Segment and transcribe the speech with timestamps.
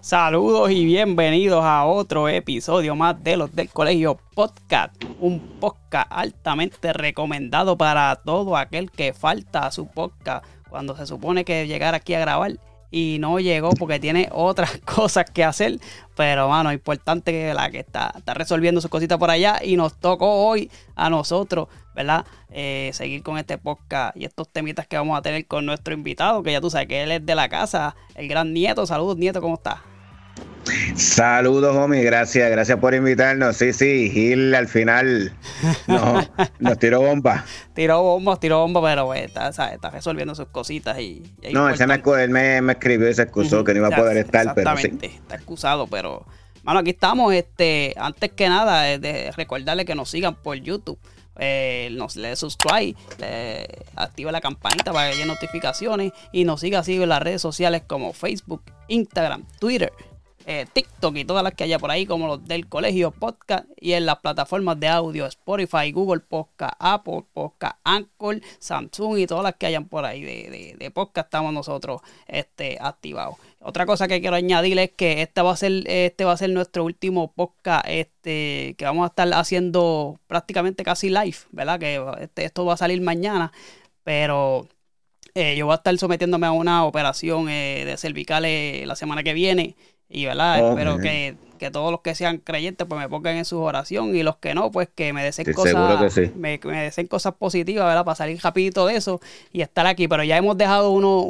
[0.00, 4.94] Saludos y bienvenidos a otro episodio más de los del Colegio Podcast.
[5.20, 11.66] Un podcast altamente recomendado para todo aquel que falta su podcast cuando se supone que
[11.66, 12.58] llegar aquí a grabar
[12.90, 15.78] y no llegó porque tiene otras cosas que hacer.
[16.16, 19.98] Pero, mano, importante que la que está, está resolviendo sus cositas por allá y nos
[19.98, 21.68] tocó hoy a nosotros,
[21.98, 22.24] ¿verdad?
[22.52, 26.44] Eh, seguir con este podcast y estos temitas que vamos a tener con nuestro invitado,
[26.44, 28.86] que ya tú sabes que él es de la casa, el gran nieto.
[28.86, 29.80] Saludos, nieto, ¿cómo estás?
[30.94, 33.56] Saludos, homie, gracias, gracias por invitarnos.
[33.56, 35.32] Sí, sí, Gil al final
[35.88, 36.24] no,
[36.60, 37.44] nos tiró bomba.
[37.74, 41.24] Tiró bomba, tiró bomba, pero pues, está, está, resolviendo sus cositas y...
[41.52, 44.18] no, ese me, él me, me, escribió y se excusó que no iba a poder
[44.18, 44.96] estar, pero sí.
[45.02, 46.24] Está excusado, pero...
[46.62, 50.98] Bueno, aquí estamos, este, antes que nada, de recordarle que nos sigan por YouTube.
[51.38, 52.96] Eh, nos le subscribe,
[53.94, 57.82] activa la campanita para que haya notificaciones y nos siga así en las redes sociales
[57.86, 59.92] como Facebook, Instagram, Twitter
[60.50, 63.92] eh, TikTok y todas las que haya por ahí, como los del colegio podcast y
[63.92, 69.56] en las plataformas de audio Spotify, Google Podcast, Apple Podcast, Anchor, Samsung y todas las
[69.56, 73.34] que hayan por ahí de, de, podcast estamos nosotros este, activados.
[73.60, 76.50] Otra cosa que quiero añadir es que este va a ser, este va a ser
[76.50, 81.80] nuestro último podcast este, que vamos a estar haciendo prácticamente casi live, ¿verdad?
[81.80, 83.52] Que este, esto va a salir mañana,
[84.04, 84.68] pero...
[85.34, 89.34] Eh, yo voy a estar sometiéndome a una operación eh, de cervicales la semana que
[89.34, 89.76] viene
[90.08, 91.36] y verdad, espero que,
[91.70, 94.70] todos los que sean creyentes pues me pongan en su oración y los que no,
[94.70, 98.04] pues que me deseen cosas, me, deseen cosas positivas, ¿verdad?
[98.04, 99.20] Para salir rapidito de eso
[99.52, 100.08] y estar aquí.
[100.08, 101.24] Pero ya hemos dejado unos,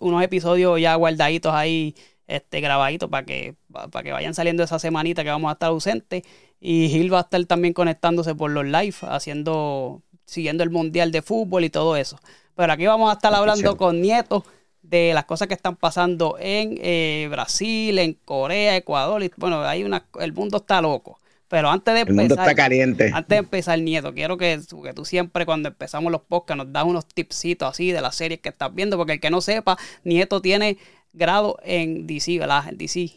[0.00, 1.94] unos episodios ya guardaditos ahí,
[2.26, 6.22] este, grabaditos para que, para que vayan saliendo esa semanita que vamos a estar ausentes.
[6.60, 11.22] Y Gil va a estar también conectándose por los live, haciendo, siguiendo el mundial de
[11.22, 12.18] fútbol y todo eso.
[12.54, 14.42] Pero aquí vamos a estar hablando con nietos
[14.88, 19.22] de las cosas que están pasando en eh, Brasil, en Corea, Ecuador.
[19.22, 21.18] Y, bueno, hay una, el mundo está loco.
[21.48, 22.22] Pero antes de empezar.
[22.22, 23.10] El mundo está caliente.
[23.12, 26.84] Antes de empezar, Nieto, quiero que, que, tú siempre, cuando empezamos los podcasts, nos das
[26.84, 28.96] unos tipsitos así de las series que estás viendo.
[28.96, 30.76] Porque el que no sepa, Nieto tiene
[31.12, 32.68] grado en DC, ¿verdad?
[32.68, 33.10] En DC.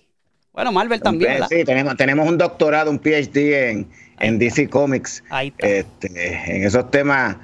[0.54, 1.34] Bueno, Marvel también.
[1.34, 1.48] ¿verdad?
[1.50, 5.24] Sí, tenemos, tenemos un doctorado, un PhD en, en DC Comics.
[5.30, 5.68] Ahí está.
[5.68, 7.38] Este, en esos temas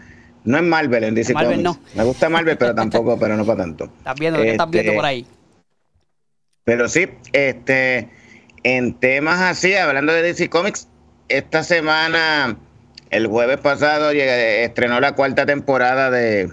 [0.46, 1.80] no es Marvel en DC Marvel No.
[1.96, 3.86] Me gusta Marvel, pero tampoco, pero no para tanto.
[3.98, 5.26] Estás viendo que estás viendo por ahí.
[6.64, 8.10] Pero sí, este,
[8.64, 10.88] en temas así, hablando de DC Comics,
[11.30, 12.58] esta semana,
[13.12, 16.52] el jueves pasado, estrenó la cuarta temporada de,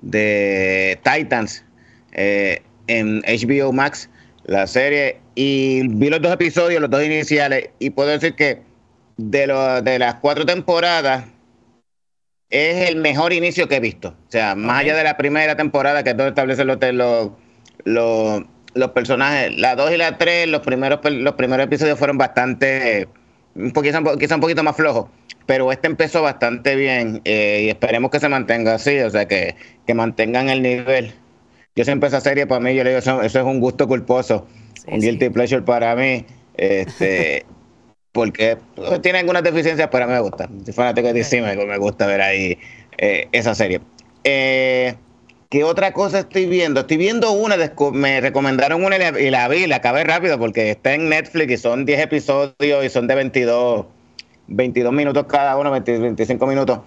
[0.00, 1.64] de Titans
[2.12, 4.08] eh, en HBO Max,
[4.44, 8.62] la serie, y vi los dos episodios, los dos iniciales, y puedo decir que
[9.18, 11.24] de, lo, de las cuatro temporadas,
[12.50, 14.08] es el mejor inicio que he visto.
[14.08, 16.78] O sea, más allá de la primera temporada, que todo establece los,
[17.84, 18.42] los,
[18.74, 23.08] los, personajes, la 2 y la 3, los primeros, los primeros episodios fueron bastante,
[23.54, 25.08] un quizá, un poquito más flojos,
[25.46, 29.56] pero este empezó bastante bien eh, y esperemos que se mantenga así, o sea, que,
[29.86, 31.14] que mantengan el nivel.
[31.74, 34.46] Yo siempre esa serie para mí, yo le digo, eso, es un gusto culposo,
[34.86, 36.24] un guilty pleasure para mí.
[36.56, 37.44] Este,
[38.16, 40.48] porque pues, tiene algunas deficiencias, pero a mí me gusta.
[40.64, 42.58] Si fanático de me, me gusta ver ahí
[42.96, 43.82] eh, esa serie.
[44.24, 44.94] Eh,
[45.50, 46.80] ¿Qué otra cosa estoy viendo?
[46.80, 47.56] Estoy viendo una,
[47.92, 51.84] me recomendaron una y la, vi, la acabé rápido porque está en Netflix y son
[51.84, 53.84] 10 episodios y son de 22,
[54.46, 56.80] 22 minutos cada uno, 25 minutos.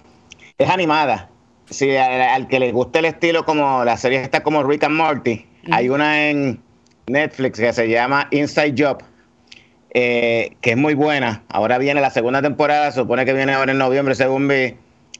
[0.58, 1.30] Es animada.
[1.70, 5.46] Si al, que le guste el estilo como la serie está como Rick and Morty,
[5.70, 6.60] hay una en
[7.06, 9.09] Netflix que se llama Inside Job
[9.92, 11.42] eh, que es muy buena.
[11.48, 14.76] Ahora viene la segunda temporada, supone que viene ahora en noviembre, según vi.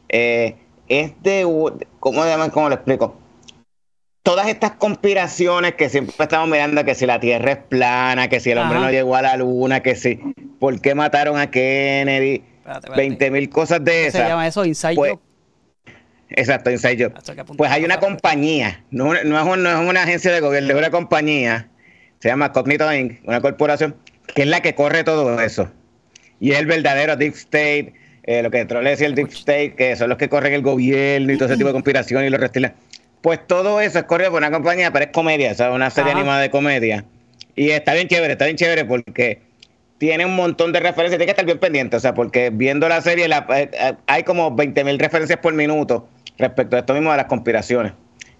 [0.08, 0.56] Eh,
[0.88, 1.42] este,
[2.00, 2.22] ¿cómo,
[2.53, 3.16] ¿cómo lo explico?
[4.22, 8.50] Todas estas conspiraciones que siempre estamos mirando, que si la Tierra es plana, que si
[8.50, 10.20] el hombre no llegó a la Luna, que si,
[10.58, 12.43] ¿por qué mataron a Kennedy?
[12.94, 14.23] 20 mil cosas de esas.
[14.23, 15.14] Se llama eso Inside pues,
[16.28, 17.56] Exacto, Inside Job.
[17.56, 20.90] Pues hay una compañía, no, no, es no es una agencia de gobierno, es una
[20.90, 21.70] compañía,
[22.20, 23.96] se llama Cognito Inc., una corporación
[24.35, 25.71] que es la que corre todo eso.
[26.41, 27.93] Y es el verdadero Deep State,
[28.25, 31.32] eh, lo que Troll decía el Deep State, que son los que corren el gobierno
[31.32, 32.73] y todo ese tipo de conspiración y los reptiles.
[33.21, 36.12] Pues todo eso es corrido por una compañía, pero es comedia, o sea, una serie
[36.12, 37.05] animada de comedia.
[37.55, 39.41] Y está bien chévere, está bien chévere porque
[39.99, 43.03] tiene un montón de referencias, tiene que estar bien pendiente, o sea, porque viendo la
[43.03, 47.19] serie la, eh, eh, hay como 20.000 referencias por minuto respecto a esto mismo de
[47.19, 47.93] las conspiraciones.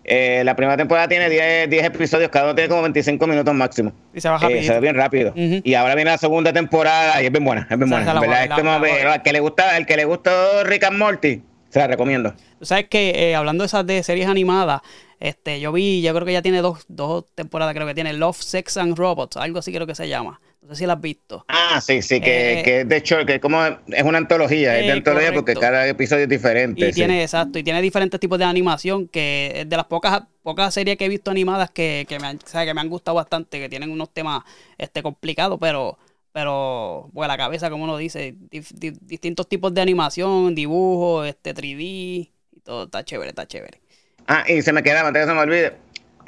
[0.05, 3.93] Eh, la primera temporada tiene 10, episodios, cada uno tiene como 25 minutos máximo.
[4.15, 5.33] Y se va eh, se ve bien rápido.
[5.37, 8.21] Y ahora viene la segunda temporada y es bien buena, es bien buena.
[8.21, 8.45] ¿verdad?
[8.45, 10.31] Es como, al que le gusta, el que le gustó
[10.65, 12.35] Rick and Morty, Se la recomiendo.
[12.59, 14.81] Tú sabes que eh, hablando de esas de series animadas,
[15.21, 18.39] este, yo vi, yo creo que ya tiene dos, dos temporadas, creo que tiene Love,
[18.39, 20.41] Sex and Robots, algo así creo que se llama.
[20.63, 21.45] No sé si la has visto.
[21.49, 24.93] Ah, sí, sí, que, eh, que de hecho, que como es una antología, es de
[24.93, 26.89] antología porque cada episodio es diferente.
[26.89, 30.75] Y tiene, exacto, y tiene diferentes tipos de animación, que es de las pocas, pocas
[30.75, 33.69] series que he visto animadas que, que, me, han, que me han gustado bastante, que
[33.69, 34.43] tienen unos temas
[34.79, 35.99] este, complicados, pero
[36.33, 42.33] pero pues la cabeza, como uno dice, distintos tipos de animación, dibujo, este 3D, y
[42.63, 43.81] todo está chévere, está chévere.
[44.27, 45.73] Ah, y se me queda, antes que se me olvide,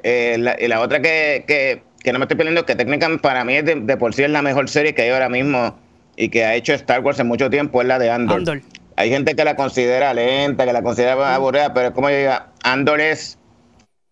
[0.03, 3.45] eh, la, y la otra que, que, que, no me estoy perdiendo, que técnicamente para
[3.45, 5.79] mí es de, por sí es la mejor serie que hay ahora mismo
[6.17, 8.61] y que ha hecho Star Wars en mucho tiempo, es la de Andor.
[8.97, 12.33] Hay gente que la considera lenta, que la considera aburrida, pero es como yo digo,
[12.63, 13.39] Andor es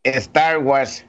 [0.04, 1.04] Star Wars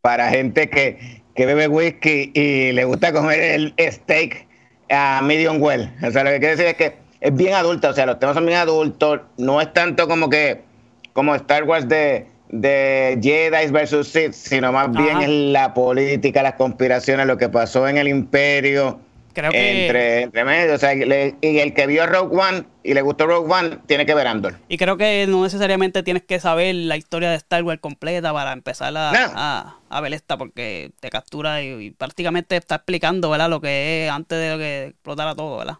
[0.00, 4.46] para gente que, que bebe whisky y le gusta comer el steak
[4.90, 5.92] a medium well.
[6.02, 8.34] O sea, lo que quiere decir es que es bien adulta, o sea, los temas
[8.34, 10.62] son bien adultos, no es tanto como que
[11.12, 16.54] como Star Wars de, de Jedi versus Sith, sino más bien es la política, las
[16.54, 19.00] conspiraciones, lo que pasó en el imperio,
[19.36, 19.84] Creo que...
[19.84, 23.52] Entre, entre medio, o sea, y el que vio Rogue One y le gustó Rogue
[23.52, 24.54] One, tiene que ver Andor.
[24.66, 28.54] Y creo que no necesariamente tienes que saber la historia de Star Wars completa para
[28.54, 33.50] empezar a, a, ver esta, porque te captura y, prácticamente está explicando, ¿verdad?
[33.50, 35.76] Lo que es antes de que explotara todo, ¿verdad?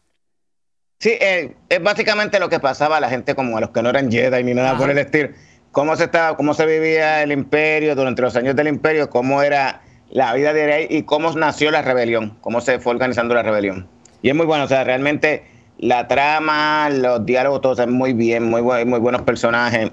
[0.99, 3.89] Sí, eh, es básicamente lo que pasaba a la gente como a los que no
[3.89, 5.31] eran Jedi ni nada por el estilo.
[5.77, 9.83] Cómo se estaba, cómo se vivía el imperio durante los años del imperio, cómo era
[10.09, 13.87] la vida de Rey y cómo nació la rebelión, cómo se fue organizando la rebelión.
[14.23, 15.45] Y es muy bueno, o sea, realmente
[15.77, 19.91] la trama, los diálogos, todo es muy bien, muy, muy buenos personajes.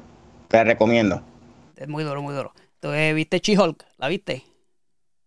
[0.48, 1.22] Te recomiendo.
[1.76, 2.54] Es muy duro, muy duro.
[2.76, 3.86] Entonces, ¿viste She-Hulk?
[3.98, 4.42] ¿La viste?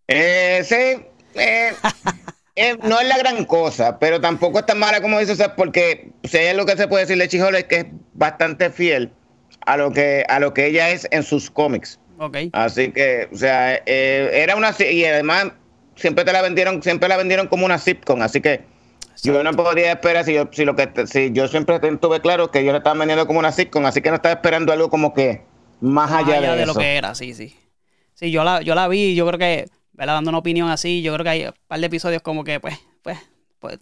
[0.09, 1.05] Eh, sí.
[1.35, 1.75] Eh,
[2.57, 6.39] eh, no es la gran cosa, pero tampoco es tan mala como dices, porque si
[6.39, 9.13] hay lo que se puede decir de She-Hulk es que es bastante fiel
[9.67, 12.01] a lo que, a lo que ella es en sus cómics.
[12.53, 15.53] Así que, o sea, eh, era una y además
[15.97, 18.65] siempre te la vendieron, siempre la vendieron como una sitcom, así que
[19.23, 22.65] yo no podía esperar si yo, si lo que si yo siempre tuve claro que
[22.65, 25.43] yo la estaban vendiendo como una sitcom, así que no estaba esperando algo como que
[25.81, 27.55] más, allá, de, lo que era, sí, sí.
[28.15, 31.25] Sí, yo la, yo la vi, yo creo que, dando una opinión así, yo creo
[31.25, 33.19] que hay un par de episodios como que, pues, pues,
[33.59, 33.79] pues,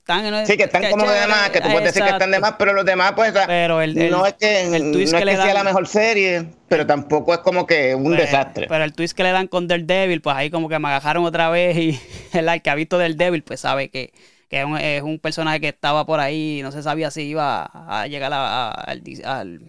[0.46, 2.72] sí, que están como de demás, que tú puedes decir que están de más, pero
[2.72, 5.64] los demás, pues, pero el, no es que, el twist no es que, sea la
[5.64, 8.66] mejor serie, pero tampoco es como que un pues, desastre.
[8.68, 11.50] Pero el twist que le dan con Daredevil, pues ahí como que me agajaron otra
[11.50, 12.00] vez y
[12.32, 14.12] el que ha visto Daredevil, pues sabe que,
[14.48, 17.22] que es, un, es, un, personaje que estaba por ahí y no se sabía si
[17.22, 19.60] iba a llegar al, al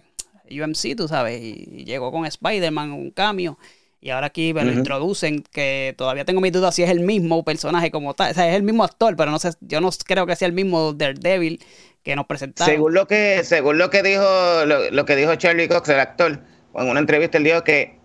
[0.50, 3.58] UMC, tú sabes, y llegó con Spider-Man, un cambio.
[4.06, 7.44] Y ahora aquí me lo introducen, que todavía tengo mis dudas si es el mismo
[7.44, 8.30] personaje como tal.
[8.30, 10.54] O sea, es el mismo actor, pero no sé, yo no creo que sea el
[10.54, 11.58] mismo Daredevil
[12.04, 12.72] que nos presentaron.
[12.72, 14.24] Según lo que, según lo que dijo,
[14.64, 16.38] lo, que dijo Charlie Cox, el actor,
[16.76, 17.98] en una entrevista él dijo que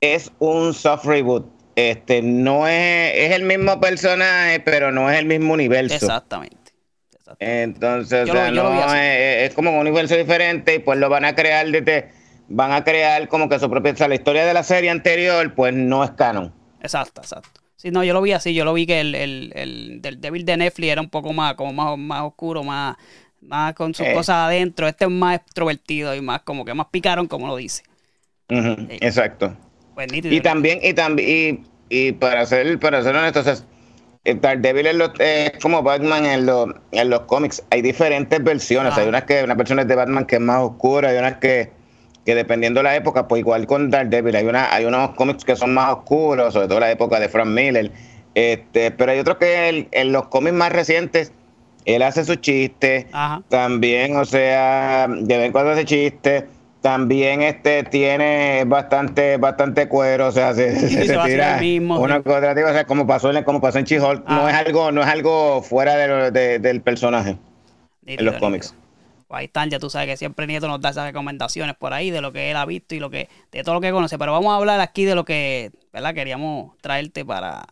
[0.00, 1.46] es un soft reboot.
[1.76, 5.96] Este, no es, es el mismo personaje, pero no es el mismo universo.
[5.96, 6.56] Exactamente.
[7.40, 12.08] Entonces, no, es, es, como un universo diferente y pues lo van a crear desde
[12.50, 13.92] van a crear como que su propia.
[13.92, 16.52] O sea, la historia de la serie anterior, pues no es canon.
[16.82, 17.60] Exacto, exacto.
[17.76, 20.44] Sí, no, yo lo vi así, yo lo vi que el, el, el del Devil
[20.44, 22.96] de Netflix era un poco más, como más, más oscuro, más,
[23.40, 24.12] más con sus eh.
[24.12, 24.86] cosas adentro.
[24.86, 27.84] Este es más extrovertido y más como que más picaron, como lo dice.
[28.48, 29.56] Exacto.
[29.94, 33.56] Pues y también, y también, y, para ser, para ser honesto, o sea,
[34.24, 37.62] Daredevil es, es como Batman en, los, en los cómics.
[37.70, 38.96] Hay diferentes versiones.
[38.98, 41.79] Hay unas que, unas versiones de Batman que es más oscura, hay unas que
[42.24, 45.56] que dependiendo de la época, pues igual con Daredevil, hay, una, hay unos cómics que
[45.56, 47.90] son más oscuros, sobre todo la época de Frank Miller,
[48.34, 51.32] este, pero hay otros que en los cómics más recientes,
[51.84, 53.06] él hace sus chistes,
[53.48, 56.44] también, o sea, de vez en cuando hace chistes,
[56.80, 61.60] también este tiene bastante bastante cuero, o sea, se, tira
[61.98, 65.02] una cosa, o sea, como pasó en, como pasó en She-Hulk, no es algo no
[65.02, 65.96] es algo fuera
[66.30, 67.36] de, del personaje
[68.06, 68.74] en los cómics.
[69.30, 72.10] Pues ahí están, ya tú sabes que siempre Nieto nos da esas recomendaciones por ahí
[72.10, 74.18] de lo que él ha visto y lo que, de todo lo que conoce.
[74.18, 76.14] Pero vamos a hablar aquí de lo que, ¿verdad?
[76.14, 77.64] Queríamos traerte para,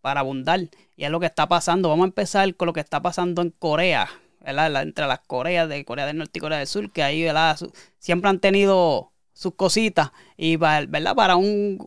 [0.00, 0.62] para abundar.
[0.96, 1.88] Y es lo que está pasando.
[1.88, 4.08] Vamos a empezar con lo que está pasando en Corea,
[4.40, 4.82] ¿verdad?
[4.82, 7.60] Entre las Coreas de Corea del Norte y Corea del Sur, que ahí, ¿verdad?
[8.00, 10.10] Siempre han tenido sus cositas.
[10.36, 11.14] Y, ¿verdad?
[11.14, 11.78] Para un,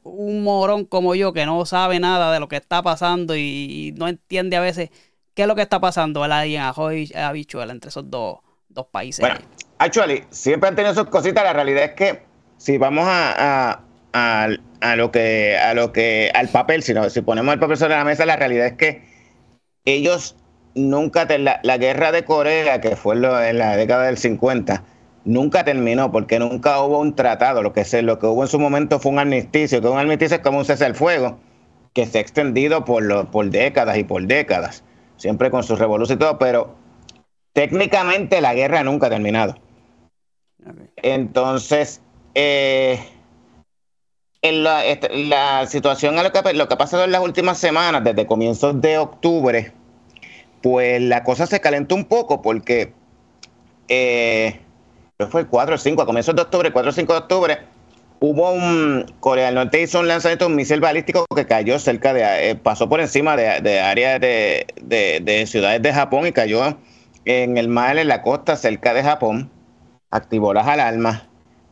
[0.41, 4.55] morón como yo que no sabe nada de lo que está pasando y, no entiende
[4.55, 4.89] a veces
[5.33, 6.45] qué es lo que está pasando, ¿verdad?
[6.45, 8.46] Y en Ajoy Habichuela, entre esos dos
[8.85, 9.19] países.
[9.19, 9.39] Bueno,
[9.79, 11.43] actually, siempre han tenido sus cositas.
[11.43, 12.21] La realidad es que
[12.57, 13.81] si vamos a,
[14.13, 18.03] a, lo que, a lo que, al papel, si, si ponemos el papel sobre la
[18.03, 19.01] mesa, la realidad es que
[19.85, 20.35] ellos
[20.75, 24.83] nunca, la, guerra de Corea, que fue en la década del 50,
[25.25, 27.61] nunca terminó porque nunca hubo un tratado.
[27.61, 30.37] Lo que, se, lo que hubo en su momento fue un armisticio, que un armisticio
[30.37, 31.39] es como un cese al fuego
[31.93, 34.83] que se ha extendido por, por décadas y por décadas,
[35.17, 36.75] siempre con sus revoluciones y todo, pero
[37.57, 39.55] técnicamente la guerra nunca ha terminado.
[40.97, 42.01] Entonces,
[42.35, 42.99] eh,
[44.43, 48.27] en la, la, situación, lo que, lo que ha pasado en las últimas semanas, desde
[48.27, 49.71] comienzos de octubre,
[50.61, 52.93] pues la cosa se calentó un poco porque
[53.87, 54.59] eh,
[55.31, 57.57] fue el 4 o 5, a comienzos de octubre, 4 o 5 de octubre,
[58.19, 62.13] hubo un Corea del Norte hizo un lanzamiento de un misil balístico que cayó cerca
[62.13, 66.77] de, eh, pasó por encima de, áreas de, ciudades de Japón y cayó
[67.27, 69.51] en el mar, en la costa, cerca de Japón,
[70.11, 71.23] activó las alarmas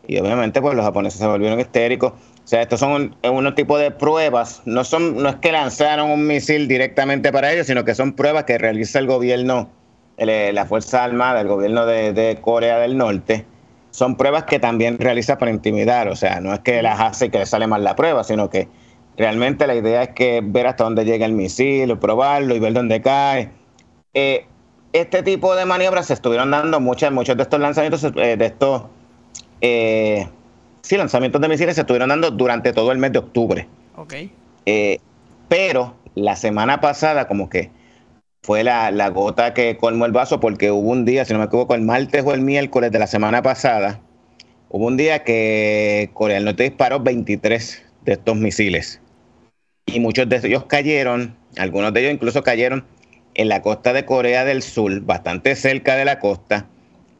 [0.07, 2.12] y obviamente pues los japoneses se volvieron histéricos.
[2.12, 6.27] O sea, estos son unos tipos de pruebas, no son, no es que lanzaron un
[6.27, 9.69] misil directamente para ellos, sino que son pruebas que realiza el gobierno,
[10.17, 13.45] la Fuerza Armada, el gobierno de Corea del Norte
[13.95, 17.29] son pruebas que también realiza para intimidar, o sea, no es que las hace y
[17.29, 18.67] que le sale mal la prueba, sino que
[19.15, 23.01] realmente la idea es que ver hasta dónde llega el misil, probarlo y ver dónde
[23.01, 23.51] cae.
[24.13, 24.47] Eh,
[25.00, 28.84] este tipo de maniobras se estuvieron dando muchas, muchos de estos lanzamientos, eh, de estos
[29.62, 30.28] eh,
[30.82, 33.68] sí, lanzamientos de misiles se estuvieron dando durante todo el mes de octubre.
[33.98, 34.14] Ok.
[35.48, 37.72] pero la semana pasada, como que
[38.46, 41.74] fue la, gota que colmó el vaso porque hubo un día, si no me equivoco,
[41.74, 44.00] el martes o el miércoles de la semana pasada,
[44.70, 49.02] hubo un día que Corea del Norte disparó 23 de estos misiles.
[49.88, 52.86] Y muchos de ellos cayeron, algunos de ellos incluso cayeron
[53.36, 56.68] en la costa de Corea del Sur, bastante cerca de la costa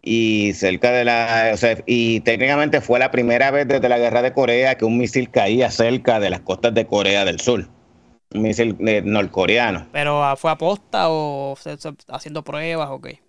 [0.02, 4.22] y cerca de la, o sea, y técnicamente fue la primera vez desde la guerra
[4.22, 7.68] de Corea que un misil caía cerca de las costas de Corea del Sur
[8.34, 9.88] misil eh, norcoreano.
[9.92, 11.56] ¿Pero fue aposta o
[12.10, 13.22] haciendo pruebas o qué?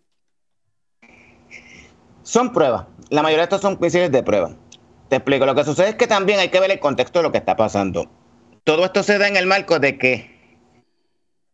[2.22, 2.86] Son pruebas.
[3.10, 4.50] La mayoría de estos son misiles de prueba.
[5.08, 5.46] Te explico.
[5.46, 7.56] Lo que sucede es que también hay que ver el contexto de lo que está
[7.56, 8.10] pasando.
[8.64, 10.35] Todo esto se da en el marco de que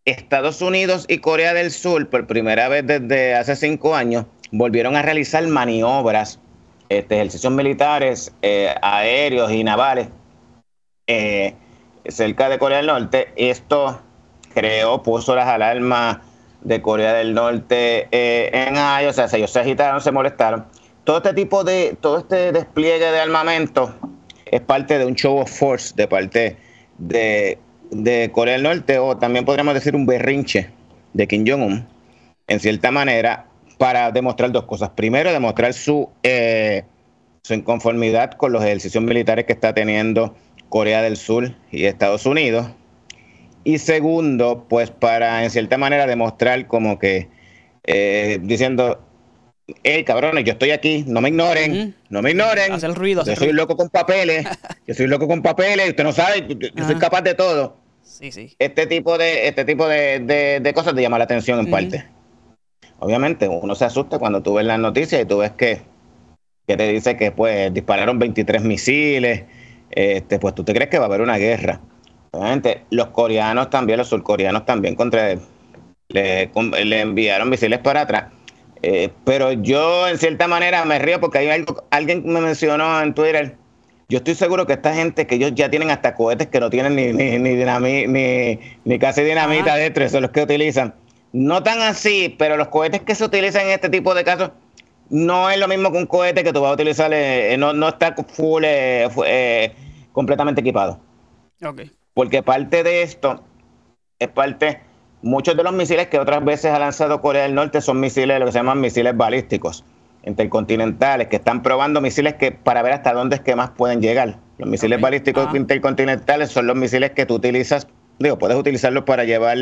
[0.05, 5.03] Estados Unidos y Corea del Sur, por primera vez desde hace cinco años, volvieron a
[5.03, 6.41] realizar maniobras,
[6.89, 10.09] este, ejercicios militares, eh, aéreos y navales,
[11.07, 11.55] eh,
[12.07, 13.29] cerca de Corea del Norte.
[13.37, 14.03] Esto
[14.53, 16.19] creó, puso las alarmas
[16.63, 20.67] de Corea del Norte eh, en ahí, o sea, ellos se agitaron, se molestaron.
[21.05, 23.95] Todo este tipo de, todo este despliegue de armamento
[24.47, 26.57] es parte de un show of force de parte
[26.99, 27.59] de,
[28.33, 30.71] Corea del Norte, o también podríamos decir un berrinche
[31.13, 31.87] de Kim Jong-un,
[32.49, 33.47] en cierta manera,
[33.79, 34.91] para demostrar dos cosas.
[34.91, 36.85] Primero, demostrar su, eh,
[37.43, 40.35] su inconformidad con los ejercicios militares que está teniendo
[40.69, 42.69] Corea del Sur y Estados Unidos.
[43.65, 47.29] Y segundo, pues para en cierta manera demostrar como que
[47.85, 49.01] eh, diciendo,
[49.83, 52.73] hey cabrones, yo estoy aquí, no me ignoren, no me ignoren.
[52.73, 53.25] Hacer ruido.
[53.25, 54.47] yo soy loco con papeles,
[54.87, 57.82] yo soy loco con papeles, usted no sabe, yo, soy capaz de todo.
[58.23, 58.55] Sí, sí.
[58.61, 62.05] Este tipo de, este tipo de, cosas te llama la atención en parte.
[63.01, 65.81] Obviamente, uno se asusta cuando tú ves las noticias y tú ves que,
[66.69, 69.43] que te dice que pues dispararon 23 misiles
[69.91, 71.81] este, pues tú te crees que va a haber una guerra.
[72.31, 75.35] Obviamente, los coreanos también, los surcoreanos también contra
[76.09, 76.51] le,
[76.85, 78.27] le enviaron misiles para atrás.
[78.83, 83.15] Eh, pero yo en cierta manera me río porque hay algo, alguien me mencionó en
[83.15, 83.57] Twitter.
[84.13, 86.95] Yo estoy seguro que esta gente que ellos ya tienen hasta cohetes que no tienen
[86.97, 90.95] ni, ni, ni, ni, casi dinamita dentro, son los que utilizan.
[91.33, 94.51] No tan así, pero los cohetes que se utilizan en este tipo de casos
[95.09, 97.89] no es lo mismo que un cohete que tú vas a utilizar, eh, no, no
[97.89, 99.73] está full, eh, eh,
[100.13, 101.01] completamente equipado.
[101.65, 101.91] Okay.
[102.13, 103.43] Porque parte de esto
[104.19, 104.83] es parte,
[105.23, 108.45] muchos de los misiles que otras veces ha lanzado Corea del Norte son misiles, lo
[108.45, 109.87] que se llaman misiles balísticos
[110.25, 114.39] intercontinentales, que están probando misiles que para ver hasta dónde es que más pueden llegar.
[114.59, 115.57] Los misiles balísticos ah.
[115.57, 117.89] intercontinentales son los misiles que tú utilizas,
[118.19, 119.59] digo, puedes utilizarlos para llevar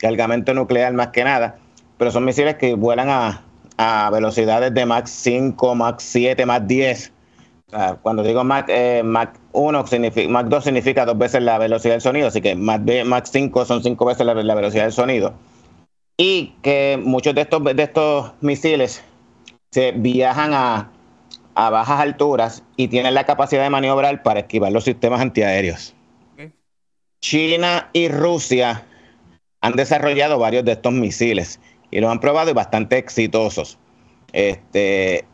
[0.00, 1.56] cargamento nuclear más que nada,
[1.98, 3.42] pero son misiles que vuelan a
[3.76, 7.12] a velocidades de Mach 5, Mach 7, Mach 10.
[8.02, 12.00] cuando digo Mach, eh, Mach 1, significa, Mach 2 significa dos veces la velocidad del
[12.00, 15.34] sonido, así que Mach, Mach 5 son cinco veces la, velocidad del sonido.
[16.16, 19.02] Y que muchos de estos, de estos misiles
[19.72, 20.92] se viajan a,
[21.54, 25.94] a bajas alturas y tienen la capacidad de maniobrar para esquivar los sistemas antiaéreos.
[27.20, 28.84] China y Rusia
[29.60, 31.60] han desarrollado varios de estos misiles
[31.90, 33.78] y los han probado y bastante exitosos.
[34.32, 35.24] Este,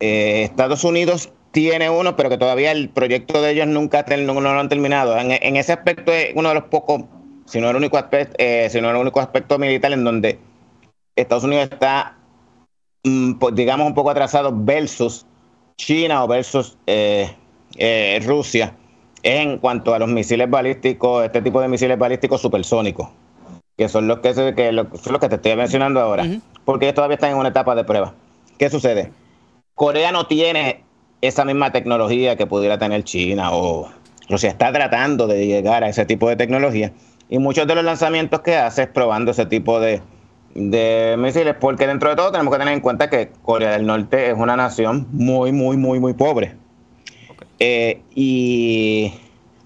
[0.00, 4.50] eh, Estados Unidos tiene uno, pero que todavía el proyecto de ellos nunca no, lo
[4.50, 5.16] han terminado.
[5.18, 7.04] En, ese aspecto es uno de los pocos,
[7.46, 10.38] si no el único aspecto, eh, el único aspecto militar en donde
[11.14, 12.17] Estados Unidos está,
[13.02, 15.26] digamos, un poco atrasado versus
[15.76, 17.30] China o versus eh,
[17.76, 18.74] eh, Rusia
[19.22, 23.08] en cuanto a los misiles balísticos, este tipo de misiles balísticos supersónicos,
[23.76, 26.24] que son los que, que, son los que te estoy mencionando ahora,
[26.64, 28.14] porque ellos todavía están en una etapa de prueba.
[28.58, 29.12] ¿Qué sucede?
[29.74, 30.82] Corea no tiene
[31.20, 33.88] esa misma tecnología que pudiera tener China o
[34.28, 36.92] Rusia está tratando de llegar a ese tipo de tecnología
[37.28, 40.00] y muchos de los lanzamientos que hace es probando ese tipo de,
[40.58, 44.30] de misiles, porque dentro de todo tenemos que tener en cuenta que Corea del Norte
[44.30, 46.56] es una nación muy, muy, muy, muy pobre.
[47.60, 49.12] Eh, y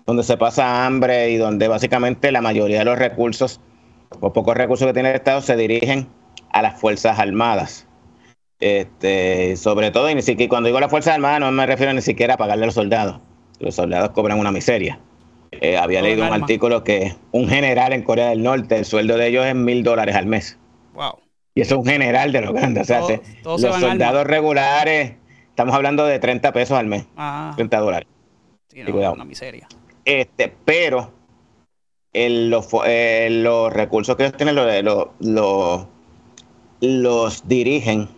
[0.07, 3.61] donde se pasa hambre y donde básicamente la mayoría de los recursos
[4.21, 6.09] o pocos recursos que tiene el Estado se dirigen
[6.51, 7.87] a las Fuerzas Armadas.
[8.61, 12.03] Este, sobre todo, y ni siquiera, cuando digo las Fuerzas Armadas no me refiero ni
[12.03, 13.21] siquiera a pagarle a los soldados.
[13.59, 15.01] Los soldados cobran una miseria.
[15.53, 19.29] Eh, había leído un artículo que un general en Corea del Norte, el sueldo de
[19.29, 20.59] ellos es mil dólares al mes.
[20.93, 21.19] Wow.
[21.55, 22.83] Y eso es un general de los grandes.
[22.91, 25.15] O sea, los soldados regulares,
[25.49, 27.07] estamos hablando de 30 pesos al mes.
[27.57, 28.09] 30 dólares.
[28.69, 29.69] Sí, una miseria.
[30.05, 31.13] Este, pero
[32.15, 35.87] los, los recursos que ellos tienen los, los,
[36.81, 38.09] los dirigen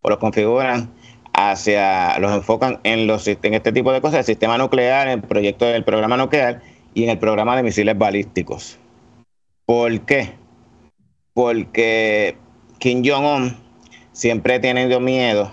[0.00, 0.92] o los configuran
[1.32, 5.64] hacia, los enfocan en, los, en este tipo de cosas, el sistema nuclear, el proyecto
[5.66, 6.62] del programa nuclear
[6.94, 8.78] y en el programa de misiles balísticos.
[9.64, 10.41] ¿Por qué?
[11.34, 12.36] Porque
[12.78, 13.56] Kim Jong-un
[14.12, 15.52] siempre ha tenido miedo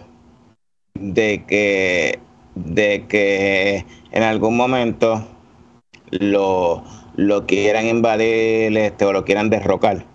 [0.96, 2.20] de que,
[2.56, 5.26] de que en algún momento
[6.12, 6.84] lo,
[7.16, 10.06] lo quieran invadir este, o lo quieran derrocar.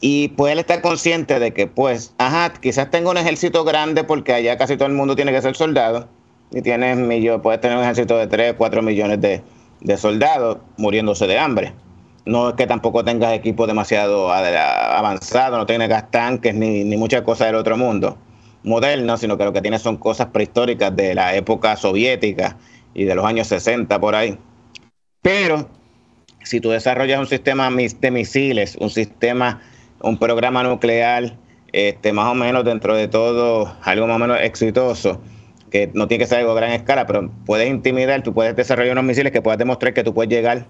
[0.00, 4.32] Y puede él estar consciente de que, pues, ajá, quizás tenga un ejército grande porque
[4.32, 6.08] allá casi todo el mundo tiene que ser soldado
[6.50, 6.98] y tienes
[7.40, 11.72] puedes tener un ejército de 3, 4 millones de, soldados muriéndose de hambre.
[12.26, 17.48] No es que tampoco tengas equipo demasiado avanzado, no tengas tanques ni, ni muchas cosas
[17.48, 18.16] del otro mundo
[18.64, 22.56] moderno, sino que lo que tienes son cosas prehistóricas de la época soviética
[22.94, 24.38] y de los años 60 por ahí.
[25.22, 25.68] Pero
[26.42, 29.62] si tú desarrollas un sistema de misiles, un sistema,
[30.00, 31.36] un programa nuclear,
[31.72, 35.20] este, más o menos dentro de todo, algo más o menos exitoso,
[35.70, 38.92] que no tiene que ser algo a gran escala, pero puedes intimidar, tú puedes desarrollar
[38.92, 40.66] unos misiles que puedas demostrar que tú puedes llegar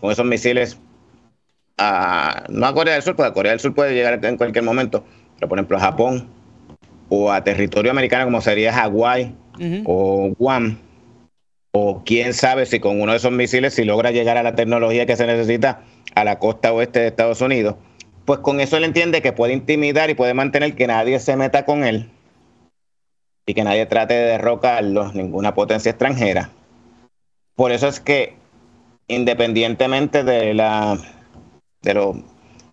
[0.00, 0.78] con esos misiles
[1.78, 4.64] a, no a Corea del Sur, porque a Corea del Sur puede llegar en cualquier
[4.64, 5.04] momento,
[5.36, 6.28] pero por ejemplo a Japón
[7.08, 9.34] o a territorio americano como sería Hawái
[9.84, 10.78] o Guam
[11.72, 15.06] o quién sabe si con uno de esos misiles, si logra llegar a la tecnología
[15.06, 15.82] que se necesita
[16.14, 17.74] a la costa oeste de Estados Unidos,
[18.24, 21.64] pues con eso él entiende que puede intimidar y puede mantener que nadie se meta
[21.64, 22.08] con él
[23.46, 26.50] y que nadie trate de derrocarlo, ninguna potencia extranjera.
[27.54, 28.36] Por eso es que
[29.08, 30.98] independientemente de la
[31.82, 32.16] de las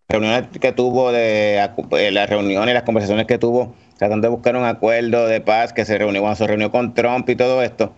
[0.08, 4.56] reuniones que tuvo de eh, las reuniones y las conversaciones que tuvo tratando de buscar
[4.56, 7.94] un acuerdo de paz que se reunió cuando se reunió con Trump y todo esto,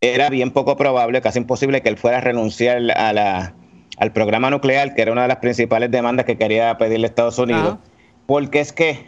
[0.00, 3.54] era bien poco probable, casi imposible que él fuera a renunciar a la,
[3.98, 7.78] al programa nuclear, que era una de las principales demandas que quería pedirle Estados Unidos.
[8.26, 9.06] Porque es que,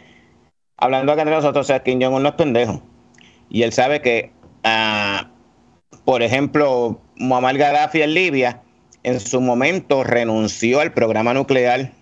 [0.77, 2.81] hablando acá entre nosotros, o sea, Kim Jong-un no es pendejo.
[3.49, 4.31] Y él sabe que,
[4.63, 5.30] ah,
[6.11, 8.59] por ejemplo, Muammar Gaddafi en Libia,
[9.01, 11.93] en su momento renunció al programa nuclear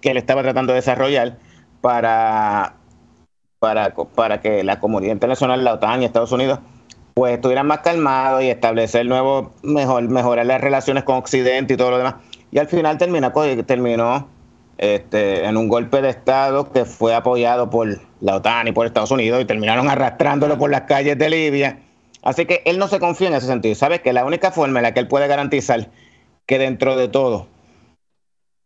[0.00, 1.36] que él estaba tratando de desarrollar
[1.82, 2.76] para,
[3.58, 6.60] para, para que la comunidad internacional, la OTAN y Estados Unidos
[7.12, 11.90] pues estuvieran más calmados y establecer nuevo, mejor, mejorar las relaciones con Occidente y todo
[11.90, 12.14] lo demás.
[12.50, 13.30] Y al final terminó,
[13.66, 14.26] terminó
[14.78, 17.88] este, en un golpe de Estado que fue apoyado por
[18.22, 21.80] la OTAN y por Estados Unidos y terminaron arrastrándolo por las calles de Libia.
[22.22, 23.74] Así que él no se confía en ese sentido.
[23.74, 25.90] Sabe que la única forma en la que él puede garantizar
[26.46, 27.48] que dentro de todo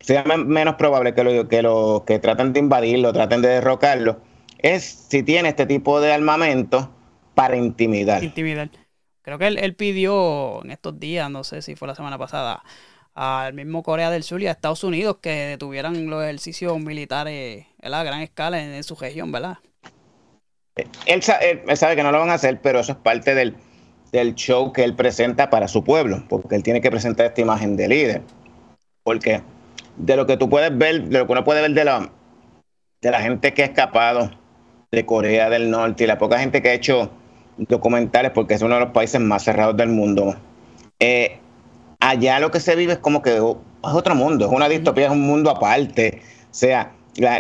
[0.01, 4.21] sea menos probable que lo que, lo, que traten de invadirlo, traten de derrocarlo,
[4.59, 6.91] es si tiene este tipo de armamento
[7.35, 8.23] para intimidar.
[8.23, 8.71] Intimidar.
[9.23, 12.65] Creo que él, pidió en estos días, no sé si fue la semana pasada,
[13.15, 18.03] al mismo Corea del Sur y a Estados Unidos que detuvieran los ejercicios militares a
[18.03, 19.59] gran escala en, su región, ¿verdad?
[21.07, 23.57] Él, sabe que no lo van a hacer, pero eso es parte del,
[24.11, 27.77] del show que él presenta para su pueblo, porque él tiene que presentar esta imagen
[27.77, 28.23] de líder.
[29.03, 29.43] Porque
[29.97, 32.11] de lo que tú puedes ver, de lo que uno puede ver de la,
[33.03, 34.31] de la gente que ha escapado
[34.91, 37.11] de Corea del Norte y la poca gente que ha hecho
[37.57, 40.37] documentales porque es uno de los países más cerrados del mundo.
[40.99, 41.39] Eh,
[42.01, 43.43] allá lo que se vive es como que es
[43.83, 46.23] otro mundo, es una distopía, es un mundo aparte.
[46.45, 46.93] O sea,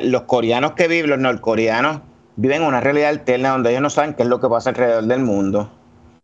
[0.03, 2.01] los coreanos que viven, los norcoreanos,
[2.37, 5.21] viven una realidad alterna donde ellos no saben qué es lo que pasa alrededor del
[5.21, 5.71] mundo.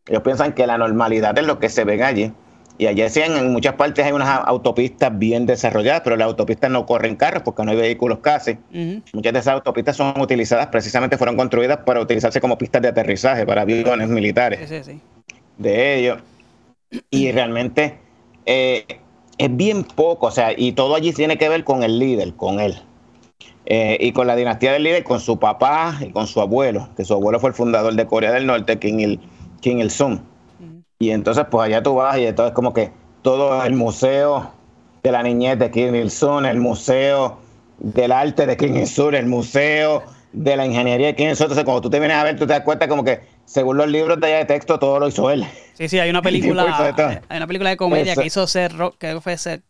[0.07, 2.33] Ellos piensan que la normalidad es lo que se ve allí.
[2.79, 6.87] Y allí decían, en muchas partes hay unas autopistas bien desarrolladas, pero las autopistas no
[6.87, 8.57] corren carros porque no hay vehículos casi.
[9.12, 13.44] Muchas de esas autopistas son utilizadas, precisamente fueron construidas para utilizarse como pistas de aterrizaje
[13.44, 14.68] para aviones militares.
[14.68, 15.01] Sí, sí,
[15.57, 16.18] De ellos.
[17.11, 17.99] Y realmente
[18.47, 18.87] eh,
[19.38, 22.61] es bien poco, o sea, y todo allí tiene que ver con el líder, con
[22.61, 22.81] él.
[23.70, 27.04] Eh, y con la dinastía del líder, con su papá y con su abuelo, que
[27.04, 29.20] su abuelo fue el fundador de Corea del Norte, Kim Il,
[29.61, 30.20] Kim Il Sung.
[30.98, 34.50] Y entonces, pues allá tú vas y entonces como que todo el museo
[35.02, 37.40] de la niñez de Kim Il Sung, el museo
[37.76, 40.02] del arte de Kim Il Sung, el museo
[40.33, 41.44] de la ingeniería de Kim Il Sung.
[41.44, 43.88] Entonces, cuando tú te vienes a ver, tú te das cuenta como que, según los
[43.88, 45.44] libros de allá de texto, todo lo hizo él.
[45.74, 49.37] Sí, sí, hay una película, hay una película de comedia que hizo Seth, que fue
[49.37, 49.61] Seth,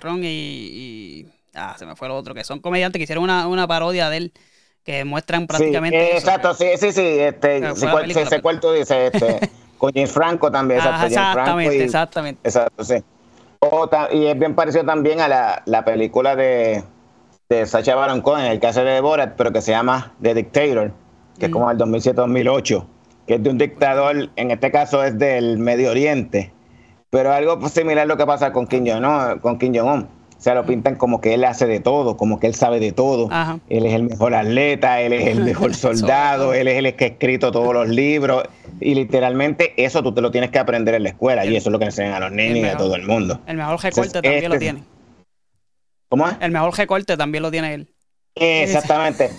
[0.00, 3.66] Ron y, Ah, se me fue lo otro, que son comediantes que hicieron una, una
[3.66, 4.32] parodia de él
[4.84, 6.10] que muestran prácticamente.
[6.10, 7.02] Sí, exacto, sí, sí, sí.
[7.02, 7.86] Este, sí,
[8.42, 9.50] cuál, tú dices, este.
[9.78, 10.80] con James Franco también.
[10.80, 12.40] exactamente, exactamente.
[12.44, 13.02] Exacto, sí.
[14.12, 16.84] y es bien parecido también a la, la película de,
[17.48, 20.92] de Sacha Baron Cohen, el que hace de Borat, pero que se llama The Dictator,
[21.38, 22.86] que es como el 2007-2008,
[23.26, 26.52] que es de un dictador, en este caso es del Medio Oriente,
[27.10, 29.40] pero algo similar a lo que pasa con Kim Jong-un.
[29.40, 32.48] Con Kim Jong-un o sea, lo pintan como que él hace de todo, como que
[32.48, 33.28] él sabe de todo.
[33.68, 37.08] Él es el mejor atleta, él es el mejor soldado, él es el que ha
[37.10, 38.42] escrito todos los libros.
[38.80, 41.46] Y literalmente eso tú te lo tienes que aprender en la escuela.
[41.46, 43.38] y eso es lo que enseñan a los niños y a todo el mundo.
[43.46, 44.82] El mejor recorte también lo este tiene.
[46.08, 46.34] ¿Cómo es?
[46.40, 47.94] El mejor recorte también lo tiene él.
[48.34, 49.30] Exactamente.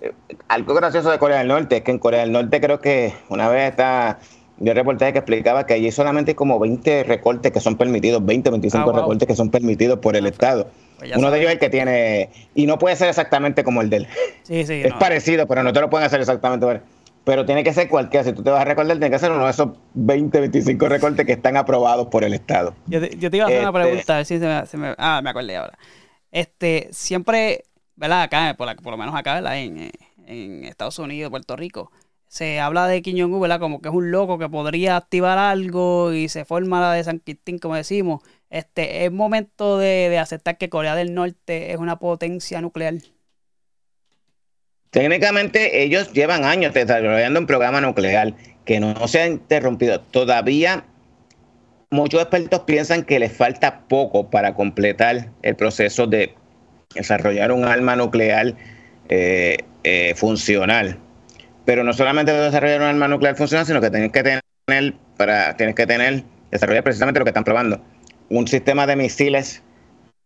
[0.46, 3.48] Algo gracioso de Corea del Norte es que en Corea del Norte creo que una
[3.48, 4.20] vez está
[4.62, 8.50] yo reportaje que explicaba que allí solamente hay como 20 recortes que son permitidos, 20,
[8.50, 10.70] 25 ah, recortes que son permitidos por el ah, pues, Estado.
[10.98, 13.90] Pues Uno de ellos es el que tiene, y no puede ser exactamente como el
[13.90, 14.08] de él.
[14.44, 16.80] Sí, sí, es parecido, pero no te lo pueden hacer exactamente.
[17.24, 18.24] Pero tiene que ser cualquiera.
[18.24, 21.26] Si tú te vas a recordar, tiene que ser uno de esos 20, 25 recortes
[21.26, 22.74] que están aprobados por el Estado.
[22.86, 25.30] Yo te, iba a hacer una este pregunta, a ver si se me, Ah, me
[25.30, 25.78] acordé ahora.
[26.30, 27.64] Este, siempre,
[27.96, 28.22] ¿verdad?
[28.22, 29.58] Acá, por, lo menos acá, ¿verdad?
[29.58, 29.90] En,
[30.26, 31.90] en Estados Unidos, Puerto Rico
[32.32, 33.58] se habla de Kim Jong-un.
[33.58, 37.18] Como que es un loco que podría activar algo y se forma la de San
[37.18, 38.22] Quintín, como decimos.
[38.48, 42.94] Este, es momento de, aceptar que Corea del Norte es una potencia nuclear.
[44.88, 48.32] Técnicamente ellos llevan años desarrollando un programa nuclear
[48.64, 50.00] que no, se ha interrumpido.
[50.00, 50.86] Todavía
[51.90, 56.34] muchos expertos piensan que les falta poco para completar el proceso de
[56.94, 58.54] desarrollar un arma nuclear
[59.10, 60.98] eh, eh, funcional
[61.64, 65.74] pero no solamente desarrollar un arma nuclear funcional, sino que tienes que tener, para, tienes
[65.74, 67.80] que tener, desarrollar precisamente lo que están probando,
[68.28, 69.62] un sistema de misiles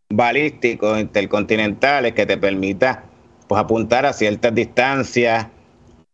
[0.08, 3.04] balísticos intercontinentales que te permita
[3.48, 5.46] pues apuntar a ciertas distancias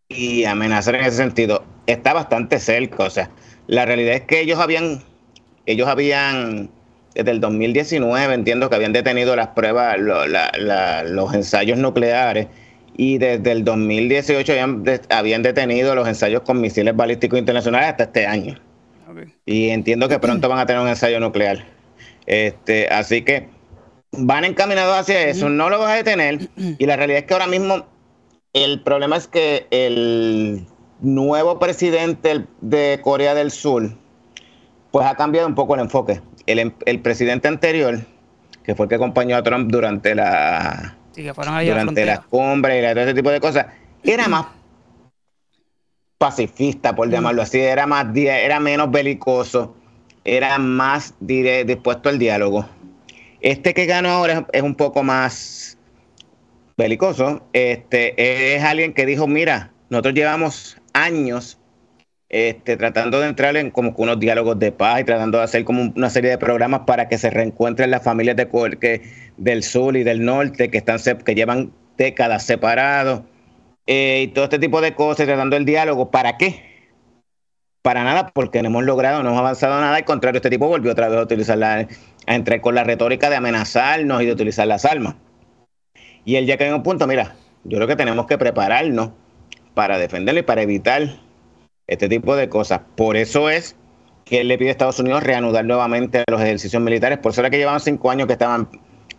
[0.09, 1.65] y amenazar en ese sentido.
[1.87, 3.31] Está bastante cerca, o sea,
[3.67, 5.03] la realidad es que ellos habían,
[5.67, 6.71] ellos habían,
[7.15, 12.49] desde el 2019 entiendo que habían detenido las pruebas, los ensayos nucleares
[12.97, 14.53] y desde el 2018
[15.11, 18.59] habían, detenido los ensayos con misiles balísticos internacionales hasta este año.
[19.45, 21.65] Y entiendo que pronto van a tener un ensayo nuclear.
[22.27, 23.49] Este, así que
[24.13, 26.49] van encaminados hacia eso, no lo vas a detener.
[26.57, 27.87] Y la realidad es que ahora mismo
[28.53, 30.67] el problema es que el
[31.01, 33.91] nuevo presidente de Corea del Sur,
[34.91, 36.21] pues ha cambiado un poco el enfoque.
[36.47, 38.01] El, el presidente anterior,
[38.65, 43.15] que fue el que acompañó a Trump durante la durante las cumbres y todo ese
[43.15, 43.67] tipo de cosas,
[44.03, 44.47] era más
[46.19, 49.75] pacifista, por llamarlo así, era más era menos belicoso,
[50.25, 52.69] era más dispuesto al diálogo.
[53.41, 55.77] Este que ganó ahora es un poco más
[56.77, 57.43] belicoso.
[57.53, 61.59] Este es alguien que dijo, mira, nosotros llevamos años
[62.33, 65.93] este, tratando de entrar en como unos diálogos de paz y tratando de hacer como
[65.95, 68.49] una serie de programas para que se reencuentren las familias de
[68.81, 69.03] que,
[69.37, 73.21] del sur y del norte que están que llevan décadas separados
[73.87, 76.11] eh, y todo este tipo de cosas tratando el diálogo.
[76.11, 76.73] ¿para qué?
[77.83, 79.97] para nada porque no hemos logrado no hemos avanzado nada.
[79.97, 81.87] Al contrario este tipo volvió otra vez a utilizar la,
[82.27, 85.17] a entrar con la retórica de amenazarnos y de utilizar las armas.
[86.25, 89.11] Y él ya que en un punto mira yo creo que tenemos que prepararnos
[89.75, 91.03] para defenderlo y para evitar
[91.87, 92.81] este tipo de cosas.
[92.97, 93.77] Por eso es
[94.25, 97.19] que él le pide a Estados Unidos reanudar nuevamente los ejercicios militares.
[97.19, 98.69] Por eso era que llevaban cinco años que estaban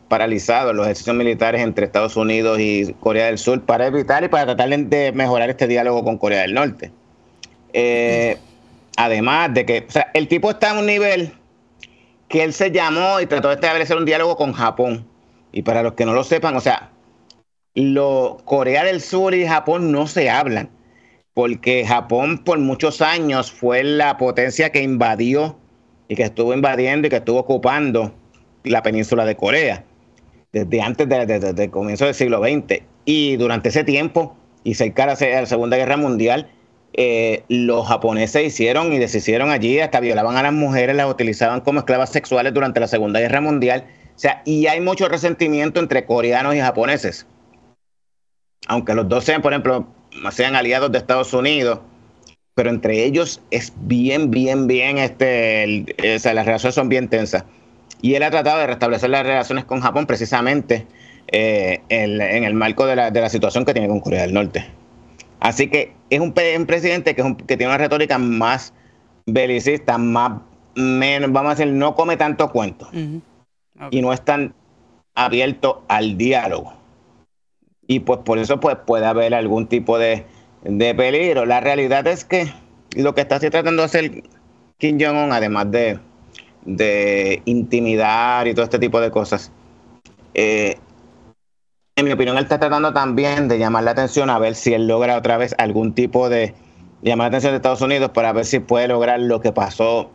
[0.08, 4.56] paralizados los ejercicios militares entre Estados Unidos y Corea del Sur para evitar y para
[4.56, 6.92] tratar de mejorar este diálogo con Corea del Norte.
[7.74, 8.38] Eh,
[8.96, 11.34] además de que, o sea, el tipo está a un nivel
[12.28, 15.06] que él se llamó y trató de establecer un diálogo con Japón.
[15.52, 16.90] Y para los que no lo sepan, o sea,
[17.76, 20.70] lo, Corea del Sur y Japón no se hablan
[21.34, 25.58] porque Japón por muchos años fue la potencia que invadió
[26.08, 28.14] y que estuvo invadiendo y que estuvo ocupando
[28.64, 29.84] la península de Corea
[30.52, 32.84] desde antes del comienzo del siglo XX.
[33.06, 36.50] Y durante ese tiempo, y cerca de la Segunda Guerra Mundial,
[36.94, 41.80] eh, los japoneses hicieron y deshicieron allí, hasta violaban a las mujeres, las utilizaban como
[41.80, 43.86] esclavas sexuales durante la Segunda Guerra Mundial.
[44.16, 47.26] O sea, y hay mucho resentimiento entre coreanos y japoneses.
[48.68, 49.88] Aunque los dos sean, por ejemplo,
[50.32, 51.80] sean aliados de Estados Unidos,
[52.56, 57.46] pero entre ellos es bien, bien, bien, este, o sea, las relaciones son bien tensas.
[58.02, 60.86] Y él ha tratado de restablecer las relaciones con Japón precisamente
[61.28, 64.66] eh, en, el marco de la, de la situación que tiene con Corea del Norte.
[65.40, 68.74] Así que es un, presidente que, tiene una retórica más
[69.26, 70.42] belicista, más
[70.76, 72.90] menos, vamos a decir, no come tanto cuento
[73.92, 74.54] y no es tan
[75.16, 76.74] abierto al diálogo.
[77.94, 80.26] Y pues por eso pues puede haber algún tipo de,
[80.64, 81.46] peligro.
[81.46, 82.52] La realidad es que
[82.96, 84.24] lo que está tratando de hacer
[84.80, 86.00] Kim Jong-un, además de,
[86.66, 89.52] de intimidar y todo este tipo de cosas,
[90.34, 90.78] eh,
[91.96, 94.88] en mi opinión, él está tratando también de llamar la atención a ver si él
[94.88, 96.56] logra otra vez algún tipo de
[97.04, 100.10] llamar la atención de Estados Unidos para ver si puede lograr lo que pasó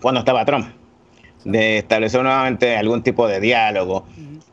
[0.00, 0.68] cuando estaba Trump,
[1.44, 4.06] de establecer nuevamente algún tipo de diálogo.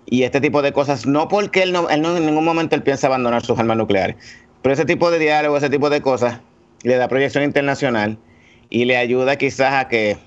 [0.06, 2.84] Y este tipo de cosas, no porque él no, él no en ningún momento él
[2.84, 4.15] piensa abandonar sus armas nucleares,
[4.62, 6.39] pero ese tipo de diálogo, ese tipo de cosas
[6.84, 8.17] le da proyección internacional
[8.69, 10.17] y le ayuda quizás a que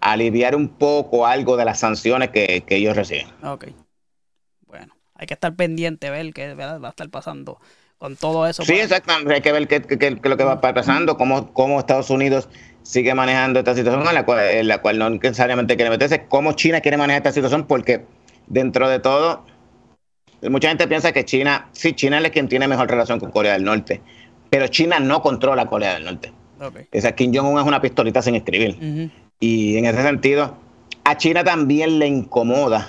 [0.00, 3.28] aliviar un poco algo de las sanciones que, que ellos reciben.
[3.42, 3.74] Okay
[5.22, 7.60] hay que estar pendiente, ver qué va a estar pasando
[8.02, 8.64] con todo eso.
[8.64, 9.32] Sí, exactamente.
[9.32, 12.48] Hay que ver qué, lo que va pasando, cómo, cómo Estados Unidos
[12.82, 16.54] sigue manejando esta situación en la cual, en la cual no necesariamente quiere meterse, cómo
[16.54, 18.04] China quiere manejar esta situación, porque
[18.48, 19.44] dentro de todo,
[20.50, 23.62] mucha gente piensa que China, sí, China es quien tiene mejor relación con Corea del
[23.62, 24.02] Norte,
[24.50, 26.32] pero China no controla Corea del Norte.
[26.60, 26.88] Okay.
[26.92, 29.12] O sea, Kim Jong-un es una pistolita sin escribir.
[29.38, 30.56] Y en ese sentido,
[31.04, 32.88] a China también le incomoda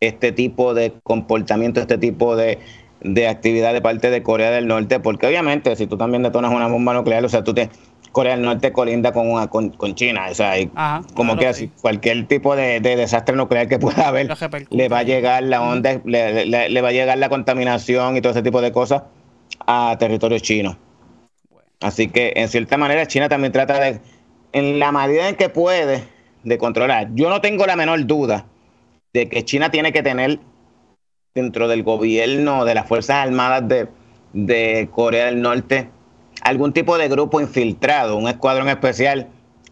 [0.00, 2.58] este tipo de comportamiento, este tipo de,
[3.28, 6.94] actividad de parte de Corea del Norte, porque obviamente si tú también detonas una bomba
[6.94, 7.70] nuclear, o sea, tú te
[8.12, 10.54] Corea del Norte colinda con una, con, China, o sea,
[11.14, 14.28] como que así, cualquier tipo de, desastre nuclear que pueda haber,
[14.70, 18.42] le va a llegar la onda, le, va a llegar la contaminación y todo ese
[18.42, 19.02] tipo de cosas
[19.66, 20.78] a territorio chino.
[21.80, 24.00] Así que en cierta manera China también trata de,
[24.52, 26.02] en la medida en que puede,
[26.42, 27.08] de controlar.
[27.14, 28.46] Yo no tengo la menor duda
[29.12, 30.40] de que China tiene que tener
[31.38, 33.64] dentro del gobierno de las Fuerzas Armadas
[34.32, 35.88] de, Corea del Norte
[36.42, 39.28] algún tipo de grupo infiltrado, un escuadrón especial,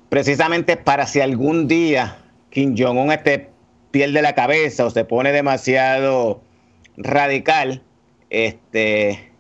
[0.09, 2.19] precisamente para si algún día
[2.51, 3.51] Kim Jong-un este
[3.91, 6.41] pierde la cabeza o se pone demasiado
[6.97, 7.83] radical,
[8.31, 9.31] este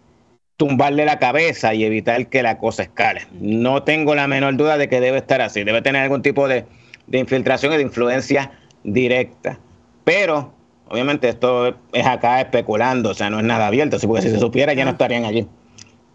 [0.56, 3.22] tumbarle la cabeza y evitar que la cosa escale.
[3.32, 6.64] No tengo la menor duda de que debe estar así, debe tener algún tipo de,
[7.06, 8.52] de infiltración y de influencia
[8.84, 9.58] directa.
[10.04, 10.54] Pero,
[10.88, 14.72] obviamente, esto es acá especulando, o sea, no es nada abierto, porque si se supiera
[14.72, 15.46] ya no estarían allí.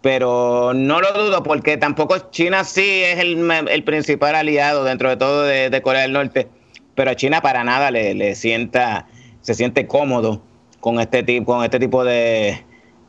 [0.00, 5.44] Pero no lo dudo, porque tampoco China sí es el, principal aliado dentro de todo
[5.44, 6.48] de, Corea del Norte,
[6.94, 9.06] pero a China para nada le, sienta,
[9.40, 10.42] se siente cómodo
[10.80, 12.64] con este tipo, con este tipo de,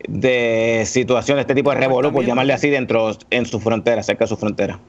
[0.07, 4.29] de situación, este tipo de revolú, por llamarle así, dentro en su frontera, cerca de
[4.29, 4.79] su frontera.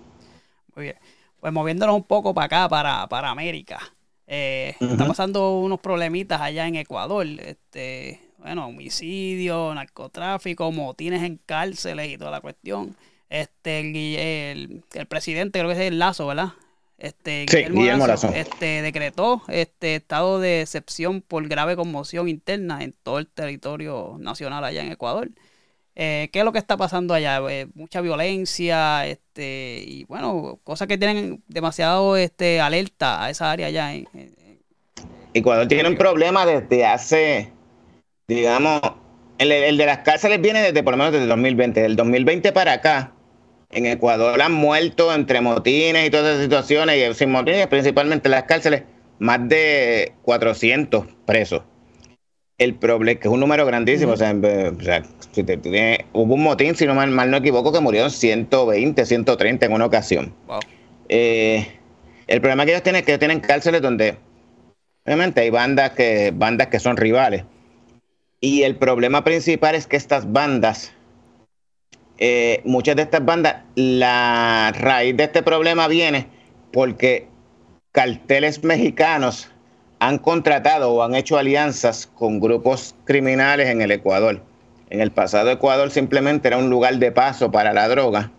[0.77, 0.97] Muy bien.
[1.41, 3.94] Pues moviéndonos un poco para acá, para, para América.
[4.27, 7.27] Eh, Está pasando unos problemitas allá en Ecuador.
[7.27, 12.97] Este, bueno, homicidio, narcotráfico, motines en cárceles y toda la cuestión.
[13.31, 16.53] Este, el, el, presidente, creo que es el Lazo, ¿verdad?
[16.99, 23.19] Este, Guillermo, Lazo, este, decretó este estado de excepción por grave conmoción interna en todo
[23.19, 25.31] el territorio nacional allá en Ecuador.
[25.97, 27.41] Eh, ¿Qué es lo que está pasando allá?
[27.49, 33.69] Eh, mucha violencia, este, y bueno, cosas que tienen demasiado este, alerta a esa área
[33.69, 33.95] allá.
[33.95, 34.09] En,
[35.33, 37.53] Ecuador tiene un problema desde hace,
[38.29, 38.81] digamos,
[39.39, 41.83] el, de las cárceles viene desde por lo menos desde el 2020.
[41.83, 43.13] Del 2020 para acá,
[43.71, 48.33] en Ecuador han muerto entre motines y todas esas situaciones, y sin motines, principalmente en
[48.33, 48.85] las cárceles,
[49.19, 51.63] más de 400 presos
[52.59, 57.31] el problema, que es un número grandísimo, o, sea, hubo un motín, si no mal,
[57.31, 60.33] no equivoco, que murieron 120, 130 en una ocasión.
[61.09, 61.67] Eh,
[62.27, 64.17] el problema que ellos tienen es que ellos tienen cárceles donde,
[65.05, 67.45] obviamente, hay bandas que, bandas que son rivales.
[68.41, 70.93] Y el problema principal es que estas bandas,
[72.19, 76.29] eh, muchas de estas bandas, la raíz de este problema viene
[76.73, 77.27] porque
[77.91, 79.51] carteles mexicanos
[80.05, 84.43] han contratado o han hecho alianzas con grupos criminales en el Ecuador.
[84.91, 88.31] En el pasado Ecuador simplemente era un lugar de paso para la droga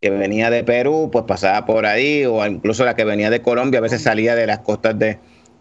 [0.00, 3.80] que venía de Perú, pues pasaba por ahí, o incluso la que venía de Colombia,
[3.80, 5.18] a veces salía de las costas de,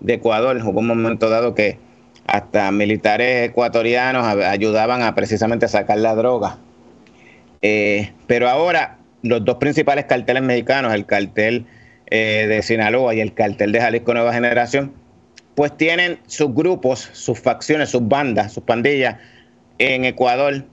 [0.08, 0.56] Ecuador.
[0.64, 1.78] Hubo un momento dado que
[2.26, 6.58] hasta militares ecuatorianos ayudaban a precisamente sacar la droga.
[7.62, 11.66] Eh, pero ahora los dos principales carteles mexicanos, el cartel
[12.10, 14.94] eh, de Sinaloa y el cartel de Jalisco Nueva Generación,
[15.60, 19.18] pues tienen sus grupos, sus facciones, sus bandas, sus pandillas
[19.78, 20.64] en Ecuador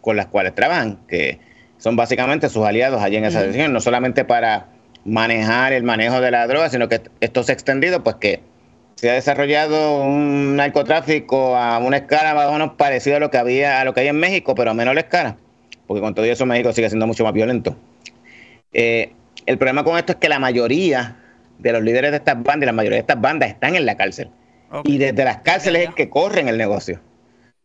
[0.00, 1.40] con las cuales trabajan, que
[1.78, 4.68] son básicamente sus aliados allí en esa región, no solamente para
[5.04, 8.40] manejar el manejo de la droga, sino que esto se ha extendido, pues que
[8.94, 13.38] se ha desarrollado un narcotráfico a una escala más o menos parecida a lo que
[13.38, 15.38] había, a lo que hay en México, pero a menor escala,
[15.88, 17.74] porque con todo eso México sigue siendo mucho más violento.
[18.72, 19.12] Eh,
[19.46, 21.16] el problema con esto es que la mayoría
[21.60, 23.96] de los líderes de estas bandas y la mayoría de estas bandas están en la
[23.96, 24.30] cárcel.
[24.84, 27.00] Y desde las cárceles es que corren el negocio.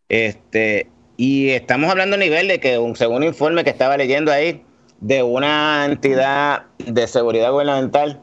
[0.09, 4.31] Este, y estamos hablando a nivel de que, un, según un informe que estaba leyendo
[4.31, 4.63] ahí,
[4.99, 8.21] de una entidad de seguridad gubernamental,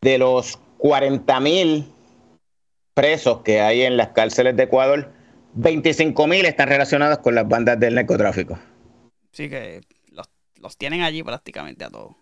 [0.00, 1.86] de los 40 mil
[2.94, 5.12] presos que hay en las cárceles de Ecuador,
[5.54, 8.58] 25 mil están relacionados con las bandas del narcotráfico.
[9.32, 9.80] Sí, que
[10.10, 12.16] los, tienen allí prácticamente a todos.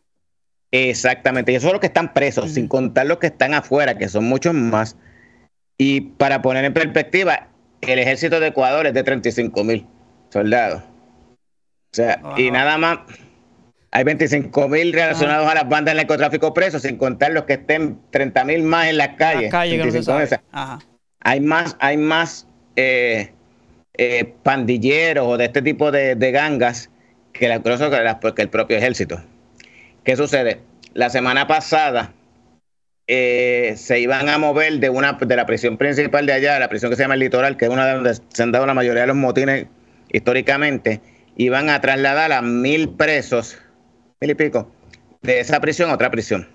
[0.76, 4.08] Exactamente, y esos son los que están presos, sin contar los que están afuera, que
[4.08, 4.96] son muchos más.
[5.78, 7.48] Y para poner en perspectiva,
[7.80, 9.86] el ejército de Ecuador es de 35 mil
[10.28, 10.82] soldados.
[10.82, 12.98] O sea, y nada más
[13.90, 17.98] hay 25 mil relacionados a las bandas de narcotráfico presos, sin contar los que estén
[18.10, 19.50] 30 mil más en las calles.
[21.20, 23.32] hay más, hay más eh,
[23.94, 26.90] eh, pandilleros o de este tipo de, gangas
[27.32, 29.22] que, la, que el propio ejército.
[30.06, 30.60] ¿Qué sucede?
[30.94, 32.12] La semana pasada
[33.08, 36.92] eh, se iban a mover de una de la prisión principal de allá, la prisión
[36.92, 39.00] que se llama el Litoral, que es una de donde se han dado la mayoría
[39.00, 39.66] de los motines
[40.12, 41.00] históricamente,
[41.36, 43.58] iban a trasladar a mil presos,
[44.20, 44.70] mil y pico,
[45.22, 46.48] de esa prisión a otra prisión.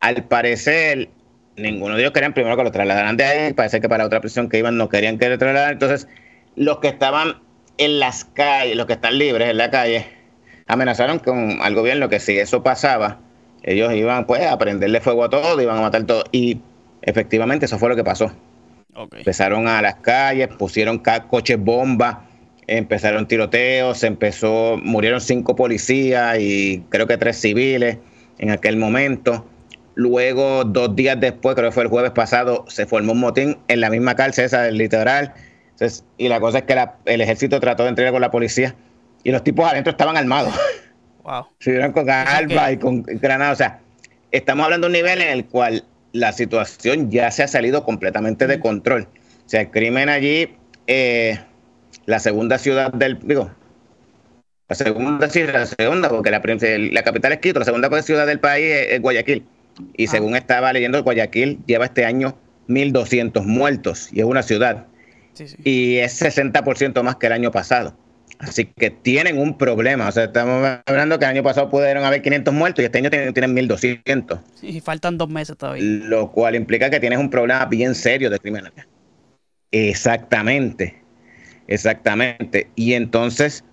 [0.00, 1.10] Al parecer,
[1.56, 4.48] ninguno de ellos querían primero que lo trasladaran de ahí, parece que para otra prisión
[4.48, 6.08] que iban no querían que lo trasladaran, entonces
[6.56, 7.40] los que estaban
[7.78, 10.21] en las calles, los que están libres en la calle,
[10.66, 13.20] amenazaron con al gobierno que si eso pasaba,
[13.62, 16.24] ellos iban pues a prenderle fuego a todo, iban a matar todo.
[16.32, 16.60] Y
[17.02, 18.32] efectivamente eso fue lo que pasó.
[19.12, 22.18] Empezaron a las calles, pusieron coches bombas,
[22.66, 27.98] empezaron tiroteos, se empezó, murieron cinco policías y creo que tres civiles
[28.38, 29.46] en aquel momento.
[29.94, 33.80] Luego, dos días después, creo que fue el jueves pasado, se formó un motín en
[33.80, 35.34] la misma cárcel esa del litoral.
[36.16, 38.74] y la cosa es que el ejército trató de entregar con la policía
[39.24, 40.54] y los tipos adentro estaban armados.
[41.24, 41.46] Wow.
[41.60, 43.52] Se vieron con alba y con granada.
[43.52, 43.78] O sea,
[44.32, 48.48] estamos hablando de un nivel en el cual la situación ya se ha salido completamente
[48.48, 49.06] de control.
[49.46, 50.56] O sea, el crimen allí,
[50.88, 51.38] eh,
[52.06, 53.20] la segunda ciudad del.
[53.22, 53.52] Digo,
[54.68, 58.40] la segunda, sí, la segunda, porque la, la capital es Quito, la segunda ciudad del
[58.40, 59.44] país es, Guayaquil.
[59.96, 60.10] Y ah.
[60.10, 62.36] según estaba leyendo, Guayaquil lleva este año
[62.68, 64.86] 1.200 muertos y es una ciudad.
[65.64, 67.94] Y es 60% más que el año pasado.
[68.42, 70.08] Así que tienen un problema.
[70.08, 73.08] O sea, estamos hablando que el año pasado pudieron haber 500 muertos y este año
[73.08, 74.40] tienen, tienen 1200.
[74.62, 75.82] Y faltan dos meses todavía.
[75.84, 78.84] Lo cual implica que tienes un problema bien serio de criminalidad.
[79.70, 81.00] Exactamente.
[81.68, 82.68] Exactamente.
[82.74, 83.64] Y entonces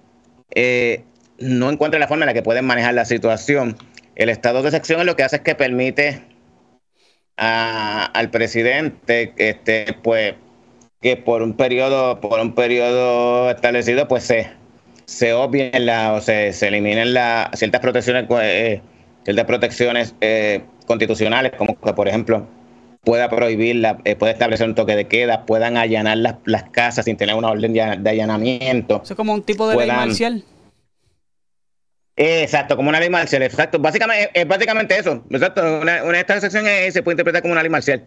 [0.53, 1.03] eh,
[1.39, 3.75] no encuentra la forma en la que pueden manejar la situación.
[4.15, 6.21] El estado de sección es lo que hace es que permite
[7.38, 10.36] al presidente este, pues,
[11.01, 14.59] que por un periodo, por un periodo establecido, pues se
[15.10, 18.80] se obvien la, o se, se eliminen la, ciertas protecciones, eh,
[19.24, 22.48] ciertas protecciones eh, constitucionales, como que, por ejemplo,
[23.04, 27.06] pueda prohibir, la, eh, puede establecer un toque de queda, puedan allanar las, las casas
[27.06, 29.02] sin tener una orden de, allanamiento.
[29.04, 30.43] Eso es como un tipo de ley marcial.
[32.15, 33.80] Exacto, como una ley marcial, exacto.
[33.80, 35.24] Básicamente, es básicamente eso.
[35.32, 38.04] Exacto, una, una esta sección se puede interpretar como una ley marcial.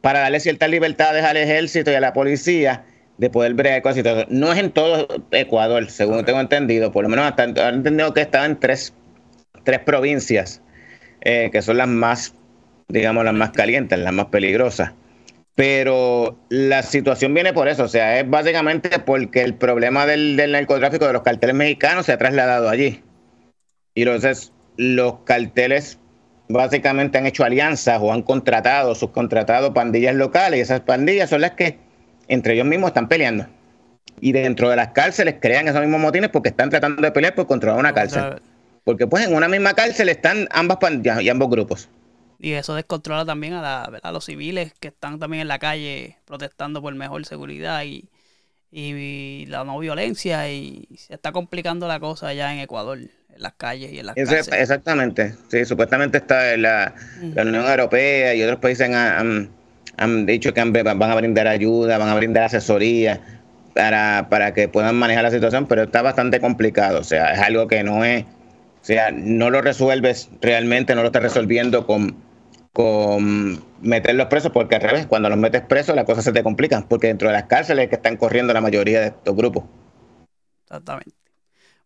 [0.00, 2.86] Para darle ciertas libertades al ejército y a la policía
[3.20, 4.26] de poder bregar con situación.
[4.30, 8.22] No es en todo Ecuador, según tengo entendido, por lo menos hasta han entendido que
[8.22, 8.94] estaba en tres,
[9.62, 10.62] tres provincias,
[11.20, 12.34] eh, que son las más,
[12.88, 14.94] digamos, las más calientes, las más peligrosas.
[15.54, 20.52] Pero la situación viene por eso, o sea, es básicamente porque el problema del, del
[20.52, 23.02] narcotráfico de los carteles mexicanos se ha trasladado allí.
[23.94, 25.98] Y entonces los carteles
[26.48, 31.50] básicamente han hecho alianzas o han contratado, subcontratado pandillas locales y esas pandillas son las
[31.50, 31.89] que
[32.30, 33.46] entre ellos mismos están peleando.
[34.20, 37.46] Y dentro de las cárceles crean esos mismos motines porque están tratando de pelear por
[37.46, 38.40] controlar una cárcel.
[38.84, 41.88] Porque pues en una misma cárcel están ambas pandillas y ambos grupos.
[42.38, 46.80] Y eso descontrola también a, a, los civiles que están también en la calle protestando
[46.80, 48.08] por mejor seguridad y,
[48.70, 52.98] y, la no violencia y se está complicando la cosa allá en Ecuador.
[53.36, 56.94] las calles y en las Exactamente, sí, supuestamente está la,
[57.34, 59.50] la, Unión Europea y otros países han, han,
[60.26, 63.20] dicho que van a brindar ayuda, van a brindar asesoría
[63.74, 67.66] para, para que puedan manejar la situación, pero está bastante complicado, o sea, es algo
[67.68, 72.16] que no es, o sea, no lo resuelves realmente, no lo estás resolviendo con,
[72.72, 76.88] con meterlos presos, porque al revés, cuando los metes presos las cosas se te complican,
[76.88, 79.64] porque dentro de las cárceles es que están corriendo la mayoría de estos grupos.
[80.64, 81.14] Exactamente.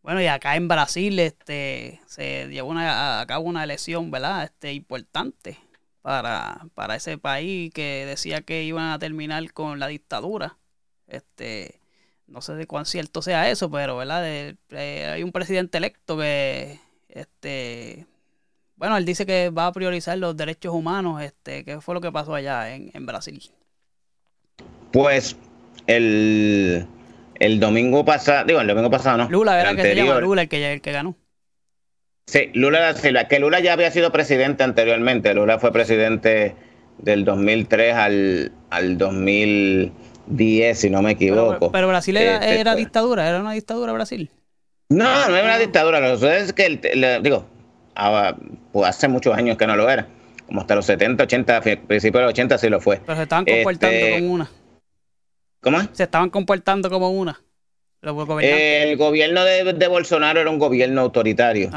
[0.03, 4.45] Bueno, y acá en Brasil este, se llevó a cabo una elección, ¿verdad?
[4.45, 5.57] Este, importante
[6.05, 10.59] para, para ese país que decía que iban a terminar con la dictadura.
[11.07, 11.81] Este,
[12.27, 14.23] no sé de cuán cierto sea eso, pero ¿verdad?
[14.23, 16.79] hay un presidente electo que
[17.09, 18.07] este
[18.77, 21.23] bueno, él dice que va a priorizar los derechos humanos.
[21.23, 23.41] Este, ¿Qué fue lo que pasó allá en, en Brasil?
[24.93, 25.39] Pues
[25.87, 26.87] el,
[27.37, 29.31] el domingo pasado, digo, el domingo pasado no.
[29.31, 31.17] Lula el que se llama Lula el que, el que ganó.
[32.27, 32.95] Sí, Lula
[33.29, 35.35] que Lula ya había sido presidente anteriormente.
[35.35, 36.55] Lula fue presidente
[36.99, 41.71] del 2003 al, al 2010, si no me equivoco.
[41.71, 44.31] Pero, Brasil era, este, dictadura, era una dictadura Brasil.
[44.89, 46.01] No, no era una dictadura.
[46.01, 47.47] Lo que sucede es que, digo,
[48.73, 50.07] pues hace muchos años que no lo era.
[50.47, 53.01] Como hasta los 70, 80, principios de los 80 sí lo fue.
[53.05, 54.51] Pero se estaban comportando este, como una.
[55.61, 57.41] ¿Cómo Se estaban comportando como una.
[58.03, 61.71] el gobierno de, Bolsonaro era un gobierno autoritario.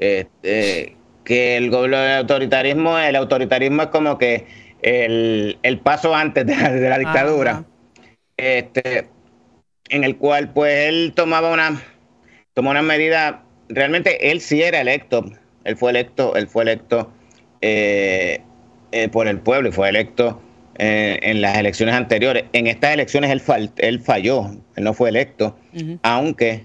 [0.00, 4.46] Este, que el, autoritarismo, el autoritarismo es como que
[4.80, 6.56] el, paso antes de
[6.88, 7.64] la, dictadura.
[8.38, 9.08] Este,
[9.90, 11.82] en el cual pues él tomaba una
[12.54, 15.26] tomó una medida realmente él sí era electo
[15.64, 17.12] él fue electo él fue electo
[17.60, 18.40] eh,
[18.92, 20.40] eh, por el pueblo y fue electo
[20.82, 22.44] eh, en las elecciones anteriores.
[22.54, 24.46] En estas elecciones él, él falló,
[24.76, 25.58] él no fue electo,
[26.02, 26.64] aunque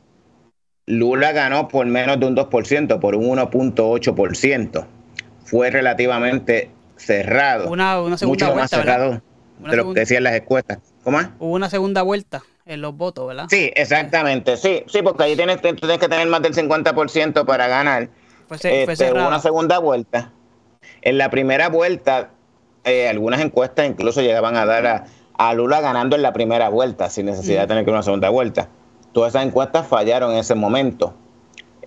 [0.85, 4.85] Lula ganó por menos de un 2%, por un 1.8%.
[5.43, 7.69] Fue relativamente cerrado.
[7.69, 9.21] Una, mucho más cerrado
[9.59, 10.79] de lo que decían las encuestas.
[11.03, 11.27] ¿Cómo es?
[11.39, 13.45] Hubo una segunda vuelta en los votos, ¿verdad?
[13.49, 18.09] Sí, exactamente, sí, sí, porque ahí tienes, tienes que tener más del 50% para ganar.
[18.47, 20.31] Pues, este, una segunda vuelta.
[21.01, 22.31] En la primera vuelta
[22.85, 25.05] eh, algunas encuestas incluso llegaban a dar
[25.37, 28.03] a, Lula ganando en la primera vuelta, sin necesidad de tener que ir a una
[28.03, 28.69] segunda vuelta.
[29.15, 31.13] Todas esas encuestas fallaron en ese momento.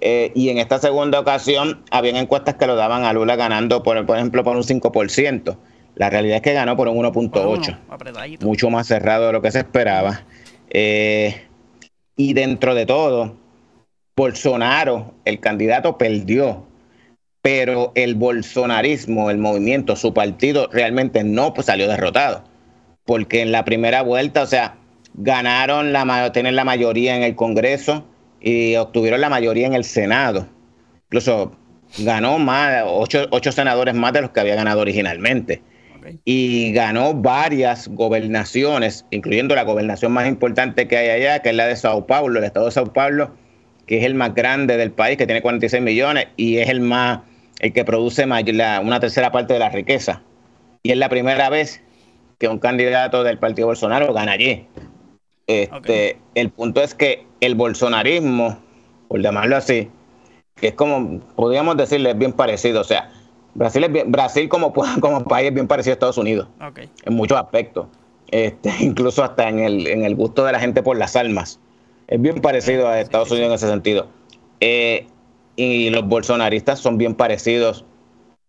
[0.01, 4.07] Eh, y en esta segunda ocasión, habían encuestas que lo daban a Lula ganando, por,
[4.07, 5.59] por ejemplo, por un 5%.
[5.95, 9.59] La realidad es que ganó por un 1.8, mucho más cerrado de lo que se
[9.59, 10.22] esperaba.
[10.70, 11.43] Eh,
[12.16, 13.37] y dentro de todo,
[14.16, 16.64] Bolsonaro, el candidato, perdió
[17.43, 22.43] pero el bolsonarismo, el movimiento, su partido realmente no pues, salió derrotado,
[23.05, 24.78] porque en la primera vuelta, o sea,
[25.19, 28.05] ganaron la tener la mayoría en el Congreso
[28.41, 30.47] y obtuvieron la mayoría en el Senado.
[31.07, 31.53] Incluso
[31.99, 35.62] ganó más, ocho, ocho senadores más de los que había ganado originalmente.
[36.25, 41.66] Y ganó varias gobernaciones, incluyendo la gobernación más importante que hay allá, que es la
[41.66, 43.33] de Sao Paulo, el estado de Sao Paulo,
[43.87, 47.21] que es el más grande del país, que tiene 46 millones y es el más
[47.59, 50.23] el que produce una tercera parte de la riqueza.
[50.83, 51.83] Y es la primera vez
[52.39, 54.66] que un candidato del Partido Bolsonaro gana allí.
[55.49, 58.59] Este, El punto es que el bolsonarismo,
[59.09, 59.90] por llamarlo así,
[60.55, 62.82] que es como, podríamos decirle, es bien parecido.
[62.82, 63.11] O sea,
[63.55, 66.49] Brasil, es Brasil como, como país es bien parecido a Estados Unidos.
[67.05, 67.86] En muchos aspectos.
[68.30, 71.59] Este, incluso hasta en el, en el gusto de la gente por las almas.
[72.07, 74.09] Es bien parecido a Estados Unidos en ese sentido.
[74.61, 75.07] Eh,
[75.57, 77.84] y los bolsonaristas son bien parecidos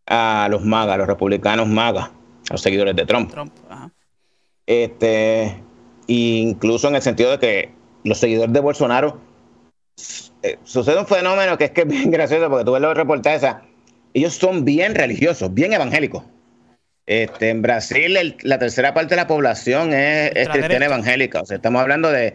[0.06, 2.12] a los magas, los republicanos magas,
[2.52, 3.32] los seguidores de Trump.
[4.66, 5.62] Este,
[6.10, 7.72] incluso en el sentido de que
[8.04, 9.20] los seguidores de Bolsonaro
[10.44, 13.56] eh, sucede un fenómeno que es que es bien gracioso porque tú ves los reportajes,
[14.14, 16.24] ellos son bien religiosos, bien evangélicos.
[17.06, 21.82] Este, en Brasil la tercera parte de la población es, cristiana evangélica, o sea, estamos
[21.82, 22.34] hablando de,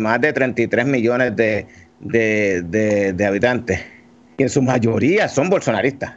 [0.00, 1.66] más de 33 millones de,
[2.00, 3.80] de habitantes
[4.38, 6.14] y en su mayoría son bolsonaristas.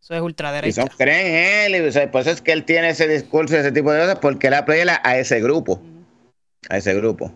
[0.00, 0.68] Eso es ultraderecha.
[0.68, 3.58] Y son, creen en él, y, por eso es que él tiene ese discurso y
[3.58, 5.82] ese tipo de cosas, porque él apela a ese grupo.
[6.68, 7.32] A ese grupo.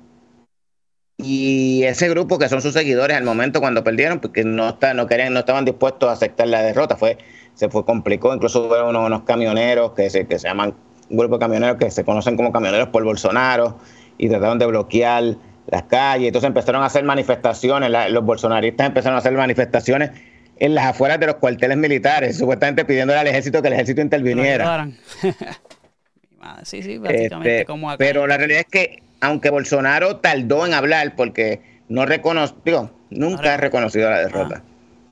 [1.17, 5.07] Y ese grupo que son sus seguidores al momento cuando perdieron, porque no, está, no,
[5.07, 7.19] querían, no estaban dispuestos a aceptar la derrota, fue,
[7.55, 8.35] se fue complicó.
[8.35, 10.75] Incluso hubo unos, camioneros que se, que se llaman,
[11.09, 13.79] un grupo de camioneros que se conocen como camioneros por Bolsonaro,
[14.19, 19.19] y trataron de bloquear las calles, entonces empezaron a hacer manifestaciones, los bolsonaristas empezaron a
[19.19, 20.11] hacer manifestaciones
[20.57, 24.89] en las afueras de los cuarteles militares, supuestamente pidiéndole al ejército que el ejército interviniera.
[26.63, 31.15] sí, sí, básicamente este, como Pero la realidad es que, aunque Bolsonaro tardó en hablar
[31.17, 34.63] porque no reconoció, nunca ha reconocido la derrota.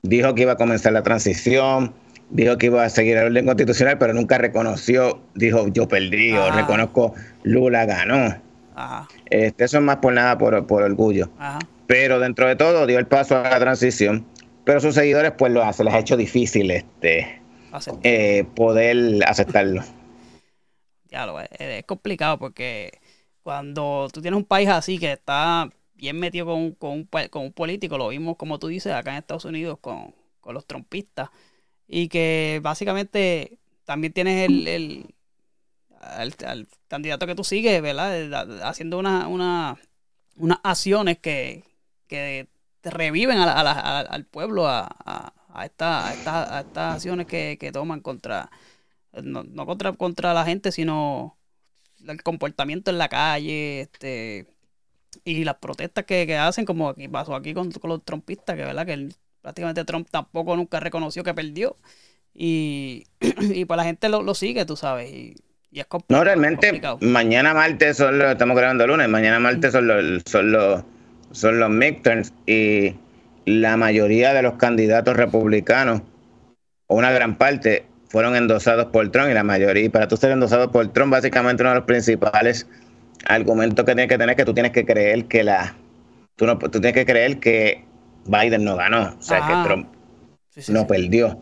[0.01, 1.93] dijo que iba a comenzar la transición,
[2.29, 6.51] dijo que iba a seguir el orden constitucional, pero nunca reconoció, dijo yo perdí, o
[6.51, 8.35] reconozco Lula ganó.
[9.29, 11.29] Este, eso es más por nada por, orgullo.
[11.87, 14.25] Pero dentro de todo dio el paso a la transición,
[14.63, 17.41] pero sus seguidores pues lo, se les ha hecho difícil este
[18.03, 19.83] eh, poder aceptarlo.
[21.09, 22.99] Ya lo es, es complicado porque
[23.43, 27.53] cuando tú tienes un país así que está bien metido con, con, un, con un
[27.53, 30.15] político, lo vimos como tú dices acá en Estados Unidos con,
[30.45, 31.29] los trompistas,
[31.87, 35.15] y que básicamente también tienes el, el
[36.01, 38.61] al, candidato que tú sigues, ¿verdad?
[38.63, 39.77] Haciendo una, una,
[40.35, 41.63] unas acciones que,
[42.07, 42.47] que
[42.83, 48.49] reviven a al pueblo a, a, esta, a, estas acciones que, que toman contra,
[49.21, 51.37] no, no, contra, contra la gente, sino
[52.07, 54.47] el comportamiento en la calle, este
[55.23, 59.09] y las protestas que, hacen, como aquí pasó aquí con, los trompistas, que verdad que
[59.41, 61.75] prácticamente Trump tampoco nunca reconoció que perdió.
[62.33, 65.11] Y, y pues la gente lo, sigue, tú sabes.
[65.11, 65.35] Y,
[65.71, 66.19] es complicado.
[66.19, 70.83] No, realmente, mañana martes son los, estamos grabando lunes, mañana martes son los, son los,
[71.31, 72.95] son los midterms y
[73.45, 76.03] la mayoría de los candidatos republicanos,
[76.85, 80.29] o una gran parte, fueron endosados por Trump y la mayoría, y para tú ser
[80.29, 82.67] endosado por Trump, básicamente uno de los principales
[83.25, 85.75] argumentos que tienes que tener es que tú tienes que creer que la,
[86.35, 87.83] tú, no, tú tienes que creer que
[88.25, 89.87] Biden no ganó, o sea, que Trump
[90.67, 91.39] no perdió.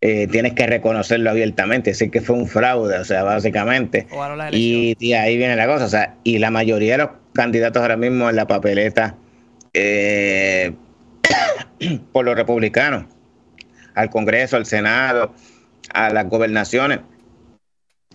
[0.00, 4.06] Eh, tienes que reconocerlo abiertamente, decir que fue un fraude, o sea, básicamente.
[4.52, 7.96] Y, y, ahí viene la cosa, o sea, y la mayoría de los candidatos ahora
[7.96, 9.16] mismo en la papeleta
[9.72, 10.74] eh,
[12.12, 13.06] por los republicanos,
[13.96, 15.34] al Congreso, al Senado,
[15.94, 17.00] a las gobernaciones,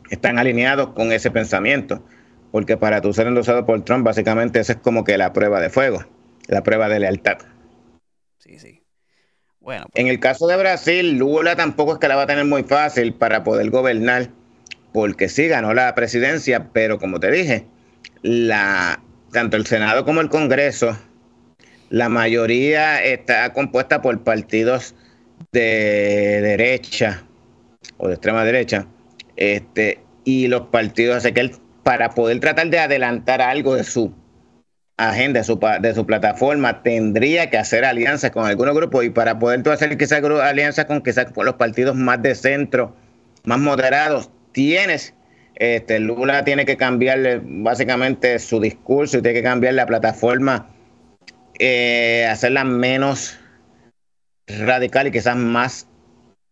[0.09, 2.03] están alineados con ese pensamiento.
[2.51, 5.69] Porque para tú ser endosado por Trump, básicamente esa es como que la prueba de
[5.69, 6.03] fuego,
[6.47, 7.37] la prueba de lealtad.
[8.39, 8.83] Sí, sí.
[9.59, 10.03] Bueno, pues.
[10.03, 13.13] En el caso de Brasil, Lula tampoco es que la va a tener muy fácil
[13.13, 14.29] para poder gobernar,
[14.93, 17.67] porque sí ganó la presidencia, pero como te dije,
[18.23, 20.97] la, tanto el Senado como el Congreso,
[21.89, 24.95] la mayoría está compuesta por partidos
[25.51, 27.23] de derecha,
[27.99, 28.87] o de extrema derecha,
[29.35, 31.51] este, y los partidos, así que él,
[31.83, 34.13] para poder tratar de adelantar algo de su
[34.97, 39.05] agenda, de su, de su plataforma, tendría que hacer alianzas con algunos grupos.
[39.05, 42.95] Y para poder hacer quizás alianzas con quizás los partidos más de centro,
[43.43, 45.13] más moderados, tienes,
[45.55, 50.69] este, Lula tiene que cambiarle básicamente su discurso y tiene que cambiar la plataforma,
[51.59, 53.39] eh, hacerla menos
[54.47, 55.88] radical y quizás más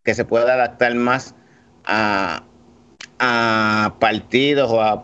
[0.07, 1.35] que se pueda adaptar más
[1.83, 2.41] a,
[3.99, 5.03] partidos o a,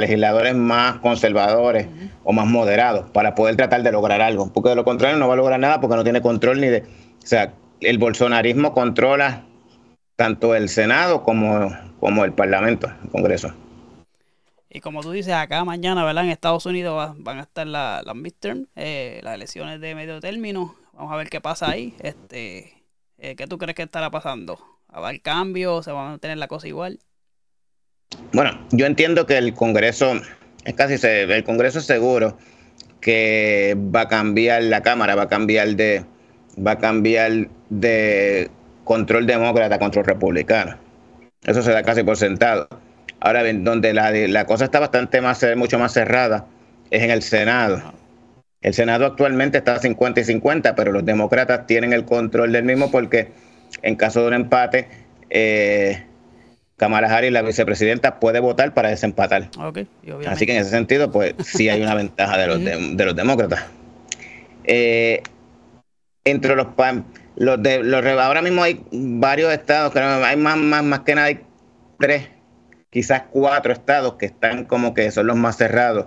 [0.00, 1.86] legisladores más conservadores
[2.24, 4.52] o más moderados para poder tratar de lograr algo.
[4.52, 6.80] Porque de lo contrario no va a lograr nada porque no tiene control ni de...
[6.80, 9.44] O sea, el bolsonarismo controla
[10.16, 11.70] tanto el Senado como,
[12.00, 13.54] como el Parlamento, el Congreso.
[14.68, 16.24] Y como tú dices, acá mañana, ¿verdad?
[16.24, 20.74] En Estados Unidos van a estar las midterm, eh, las elecciones de medio término.
[20.92, 21.94] Vamos a ver qué pasa ahí.
[22.00, 22.83] Este,
[23.24, 24.58] eh, ¿Qué tú crees que estará pasando?
[24.92, 25.82] ¿Va a haber cambio?
[25.82, 26.98] ¿Se va a mantener la cosa igual?
[28.32, 30.12] Bueno, yo entiendo que el Congreso,
[30.64, 32.36] es casi el Congreso es seguro
[33.00, 36.04] que va a cambiar la Cámara, va a cambiar de,
[36.64, 38.50] va a cambiar de
[38.84, 40.76] control demócrata control republicano.
[41.44, 42.68] Eso se da casi por sentado.
[43.20, 46.46] Ahora bien, donde la, la cosa está bastante más, mucho más cerrada
[46.90, 47.94] es en el Senado.
[48.64, 52.90] El Senado actualmente está 50 y 50, pero los demócratas tienen el control del mismo
[52.90, 53.28] porque
[53.82, 54.88] en caso de un empate,
[55.28, 56.02] eh,
[56.78, 59.50] Kamala Harris, la vicepresidenta, puede votar para desempatar.
[60.26, 63.66] Así que en ese sentido, pues sí hay una ventaja de los, de, los demócratas.
[64.64, 65.22] Eh,
[66.24, 66.68] entre los,
[67.36, 71.26] los de los ahora mismo hay varios estados, creo, hay más, más, más que nada
[71.26, 71.40] hay
[71.98, 72.30] tres,
[72.88, 76.06] quizás cuatro estados que están como que son los más cerrados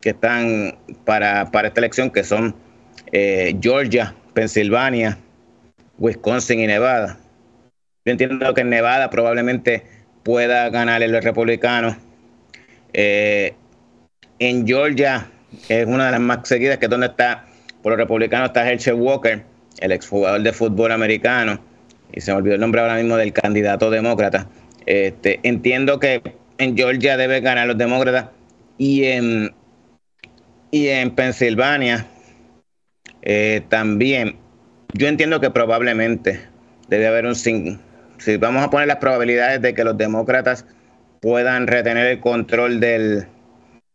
[0.00, 2.54] que están para, esta elección, que son
[3.12, 5.18] eh, Georgia, Pensilvania,
[5.98, 7.18] Wisconsin y Nevada.
[8.04, 9.84] Yo entiendo que en Nevada probablemente
[10.22, 11.96] pueda ganar el republicano.
[12.92, 13.54] Eh,
[14.38, 15.28] en Georgia,
[15.68, 17.46] es una de las más seguidas, que es donde está,
[17.82, 19.42] por los republicanos, está Herschel Walker,
[19.80, 21.60] el exjugador de fútbol americano,
[22.12, 24.48] y se me olvidó el nombre ahora mismo del candidato demócrata.
[24.86, 26.22] Este, entiendo que
[26.58, 28.26] en Georgia debe ganar los demócratas
[28.78, 29.52] y en
[30.70, 32.06] y en Pensilvania
[33.22, 34.36] eh, también,
[34.92, 36.40] yo entiendo que probablemente
[36.88, 37.34] debe haber un...
[37.34, 40.66] Si vamos a poner las probabilidades de que los demócratas
[41.20, 43.26] puedan retener el control del,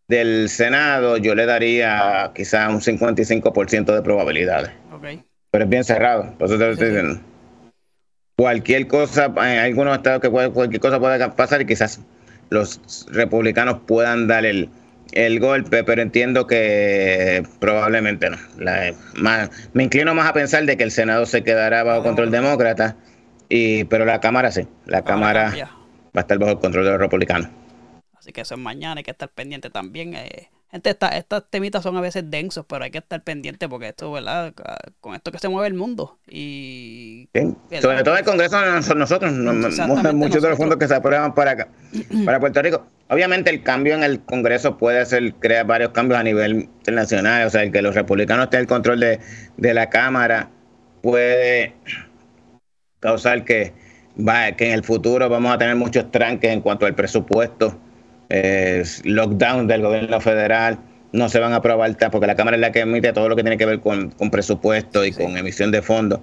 [0.07, 4.71] del Senado, yo le daría quizás un 55% de probabilidades.
[5.51, 6.33] Pero es bien cerrado.
[6.37, 7.21] Por eso te lo estoy diciendo.
[8.37, 11.99] Cualquier cosa, en algunos estados que puede, cualquier cosa puede pasar y quizás
[12.49, 14.69] los republicanos puedan dar el,
[15.11, 18.37] el golpe, pero entiendo que probablemente no.
[19.15, 22.95] más, me inclino más a pensar de que el Senado se quedará bajo control demócrata,
[23.49, 25.53] y, pero la Cámara sí, la Cámara
[26.15, 27.49] va a estar bajo el control de los republicanos.
[28.13, 30.13] Así que eso es mañana, hay que estar pendiente también.
[30.15, 33.89] Eh, gente, esta, estas temitas son a veces densos, pero hay que estar pendiente porque
[33.89, 34.53] esto, ¿verdad?
[34.99, 36.17] Con esto que se mueve el mundo.
[36.27, 37.29] Y.
[37.79, 38.57] Sobre todo el Congreso,
[38.95, 41.67] nosotros, muchos de los fondos que se aprueban para acá,
[42.25, 42.85] para Puerto Rico.
[43.09, 47.45] Obviamente, el cambio en el Congreso puede hacer, crear varios cambios a nivel internacional.
[47.45, 49.19] O sea, el que los republicanos tengan el control de,
[49.57, 50.49] de la Cámara
[51.03, 51.75] puede
[52.99, 53.73] causar que,
[54.57, 57.77] que en el futuro vamos a tener muchos tranques en cuanto al presupuesto
[58.35, 60.79] eh, lockdown del gobierno federal,
[61.11, 63.43] no se van a aprobar porque la Cámara es la que emite todo lo que
[63.43, 66.19] tiene que ver con, presupuesto y con emisión de fondos.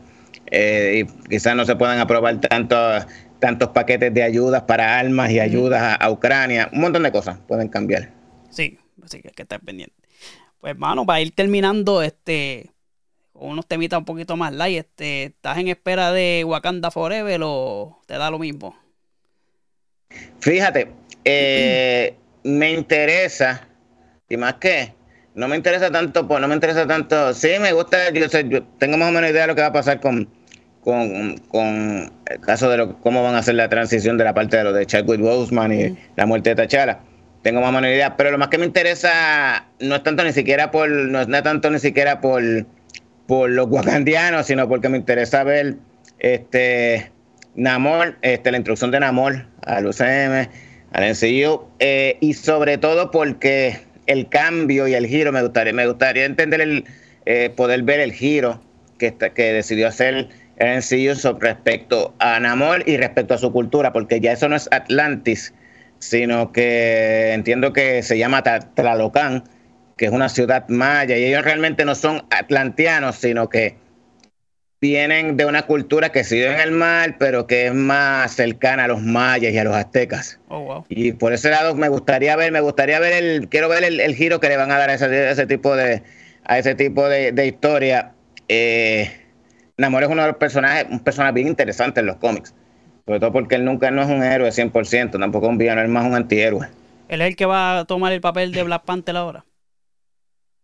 [0.51, 3.07] Eh, y quizás no se puedan aprobar tantos
[3.39, 6.69] tantos paquetes de ayudas para armas y ayudas a, Ucrania.
[6.73, 8.11] Un montón de cosas pueden cambiar.
[8.51, 9.95] Sí, así que hay que estar pendiente.
[10.61, 12.73] Pues, hermano, para ir terminando, este,
[13.33, 18.01] con unos temitas un poquito más light, este, ¿estás en espera de Wakanda Forever o
[18.07, 18.77] te da lo mismo?
[20.41, 20.89] Fíjate,
[21.25, 23.69] eh, me interesa,
[24.29, 24.95] y más que,
[25.35, 28.63] no me interesa tanto, pues no me interesa tanto, sí me gusta, yo, sé, yo
[28.79, 30.29] tengo más o menos idea de lo que va a pasar con,
[30.83, 34.65] con, el caso de lo, cómo van a hacer la transición de la parte de
[34.65, 37.01] lo de Chadwick Boseman y la muerte de Tachala.
[37.43, 40.33] Tengo más o menos idea, pero lo más que me interesa no es tanto ni
[40.33, 42.43] siquiera por, no es tanto ni siquiera por,
[43.27, 45.77] por los wakandianos, sino porque me interesa ver
[46.19, 47.13] este
[47.55, 50.49] Namor, este, la introducción de Namor al UCM,
[50.93, 51.17] al
[51.79, 56.61] eh, y sobre todo porque el cambio y el giro, me gustaría, me gustaría entender
[56.61, 56.85] el,
[57.27, 58.61] eh, poder ver el giro
[58.99, 64.21] que, que decidió hacer el NCU respecto a Namor y respecto a su cultura, porque
[64.21, 65.55] ya eso no es Atlantis,
[65.99, 69.45] sino que entiendo que se llama Tlalocan,
[69.97, 73.77] que es una ciudad maya, y ellos realmente no son atlantianos, sino que
[74.81, 78.89] vienen de una cultura que sigue en el mar, pero que es más cercana a
[78.89, 80.41] los mayas y a los aztecas.
[80.49, 84.15] Oh, y por ese lado me gustaría ver, me gustaría ver el, quiero ver el,
[84.15, 86.03] giro que le van a dar a ese, tipo de,
[86.45, 88.13] a ese tipo de, historia.
[88.49, 89.11] Eh,
[89.77, 92.55] Namor es uno de los personajes, un personaje bien interesante en los cómics.
[93.05, 95.89] Sobre todo porque él nunca no es un héroe 100%, tampoco es un villano, es
[95.89, 96.69] más un antihéroe.
[97.09, 99.45] ¿Él es el que va a tomar el papel de Black Panther ahora?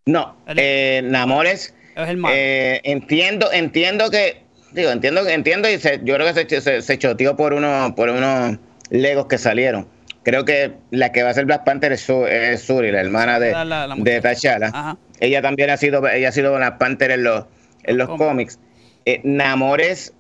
[0.07, 4.43] No, eh, Namor es eh, entiendo, entiendo que,
[4.73, 8.59] digo, entiendo, entiendo y yo creo que se, se, choteó por uno, por unos
[8.91, 9.89] legos que salieron.
[10.23, 13.55] Creo que la que va a ser Black Panther es, Suri, la hermana de,
[13.99, 14.97] de T'Challa.
[15.21, 17.45] Ella también ha sido, ella ha sido Black Panther en los,
[17.85, 18.59] en los cómics.
[19.05, 20.13] Eh, Namor es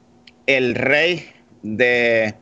[0.47, 1.29] el rey
[1.62, 2.35] de,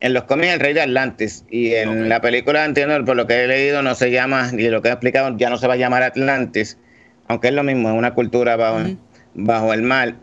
[0.00, 3.44] en los cómics el rey de Atlantis y en la película entiendo por lo que
[3.44, 5.76] he leído no se llama y lo que he explicado ya no se va a
[5.76, 6.76] llamar Atlantis
[7.28, 8.78] aunque es lo mismo, es una cultura bajo,
[9.34, 10.14] bajo el mar.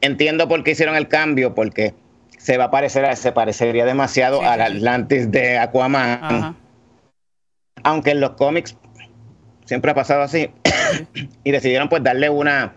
[0.00, 1.94] Entiendo por qué hicieron el cambio, porque
[2.38, 6.56] se va a parecer, se parecería demasiado al Atlantis de Aquaman.
[7.82, 8.76] Aunque en los cómics
[9.64, 10.50] siempre ha pasado así.
[11.44, 12.74] y decidieron pues darle una,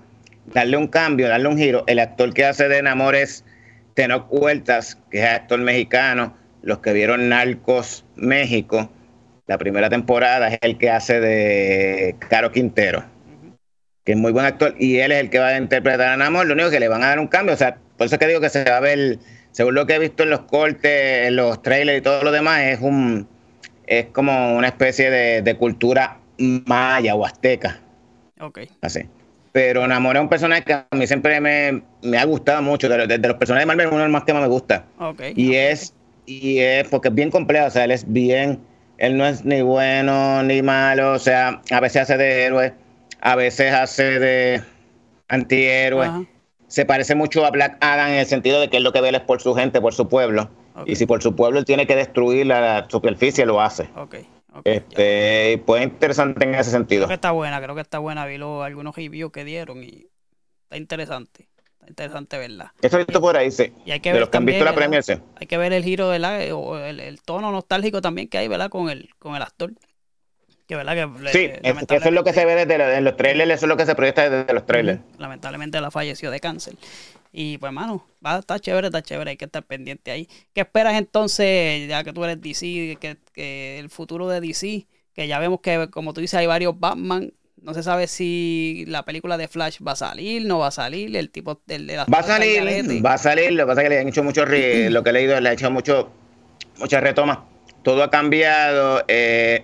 [0.53, 1.83] darle un cambio, darle un giro.
[1.87, 3.45] El actor que hace de Namor es
[3.93, 6.35] Tenoch Huertas, que es actor mexicano.
[6.63, 8.89] Los que vieron Narcos México,
[9.45, 13.16] la primera temporada, es el que hace de Caro Quintero
[14.07, 16.47] que es muy buen actor, y él es el que va a interpretar a Namor,
[16.47, 18.39] lo único que le van a dar un cambio, o sea, por eso que digo
[18.39, 19.19] que se va a ver,
[19.51, 22.61] según lo que he visto en los cortes, en los trailers y todo lo demás,
[22.61, 23.27] es un
[23.85, 27.81] es como una especie de, cultura maya o azteca.
[28.39, 28.59] Ok.
[28.79, 29.01] Así.
[29.51, 33.35] Pero Namor es un personaje que a mí siempre me, ha gustado mucho, de, los
[33.35, 34.85] personajes de Marvel es uno de los más que más me gusta.
[34.99, 35.33] Okay.
[35.35, 35.93] Y es,
[36.25, 38.57] y es porque es bien complejo, o sea, él es bien,
[38.99, 42.73] él no es ni bueno ni malo, o sea, a veces hace de héroe
[43.21, 44.63] a veces hace de
[45.27, 46.27] antihéroe.
[46.67, 49.09] Se parece mucho a Black Adam en el sentido de que él lo que ve
[49.09, 50.49] es por su gente, por su pueblo.
[50.85, 53.89] Y si por su pueblo él tiene que destruir la superficie, lo hace.
[53.95, 54.27] Okay,
[54.63, 57.01] este, pues interesante en ese sentido.
[57.01, 58.25] Creo que está buena, creo que está buena.
[58.25, 60.07] Vi algunos reviews que dieron y
[60.63, 61.47] está interesante.
[61.79, 62.73] Está interesante verla.
[62.81, 63.73] Eso visto por ahí, sí.
[63.85, 64.99] Y hay que de los que han visto la premia,
[65.35, 68.47] Hay que ver el giro de la, o el, el, tono nostálgico también que hay,
[68.47, 68.69] ¿verdad?
[68.69, 69.71] Con el, con el actor.
[70.67, 70.95] Que, ¿verdad?
[70.95, 73.77] Que, sí, eso es lo que se ve desde en los trailers, eso es lo
[73.77, 74.99] que se proyecta desde los trailers.
[75.17, 76.73] Lamentablemente la falleció de cáncer.
[77.31, 80.27] Y pues, mano, va, está chévere, está chévere, hay que estar pendiente ahí.
[80.53, 85.39] ¿Qué esperas entonces, ya que tú eres DC, que, el futuro de DC, que ya
[85.39, 89.47] vemos que, como tú dices, hay varios Batman, No se sabe si la película de
[89.47, 93.13] Flash va a salir, no va a salir, el tipo de, Va a salir, va
[93.13, 95.39] a salir, lo que pasa es que le han hecho mucho, lo que he leído,
[95.39, 96.11] le han hecho mucho,
[96.77, 97.39] muchas retomas.
[97.83, 99.63] Todo ha cambiado, eh,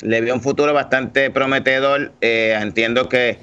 [0.00, 2.12] le veo un futuro bastante prometedor.
[2.20, 3.38] Eh, entiendo que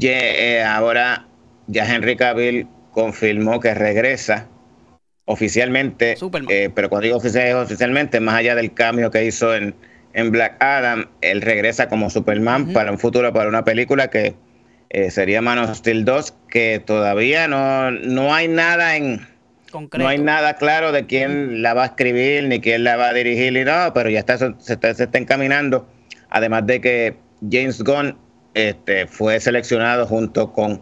[0.00, 1.26] eh, ahora
[1.66, 4.48] ya Henry Cavill confirmó que regresa
[5.24, 6.16] oficialmente,
[6.74, 9.74] pero cuando digo oficialmente, más allá del cambio que hizo en
[10.16, 14.34] en Black Adam, él regresa como Superman para un futuro, para una película que
[14.88, 19.28] eh, sería Man of Steel 2, que todavía no, no hay nada en...
[19.98, 23.12] No hay nada claro de quién la va a escribir ni quién la va a
[23.12, 25.86] dirigir y no, pero ya está, se, está, se está encaminando.
[26.30, 27.16] Además de que
[27.50, 28.16] James Gunn
[28.54, 30.80] este, fue seleccionado junto con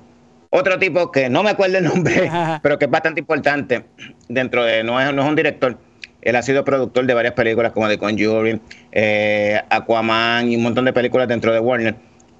[0.50, 2.30] otro tipo que no me acuerdo el nombre,
[2.62, 3.84] pero que es bastante importante
[4.28, 5.76] dentro de, no es, no es un director,
[6.24, 8.60] él ha sido productor de varias películas como The Conjuring,
[8.92, 11.94] eh, Aquaman y un montón de películas dentro de Warner.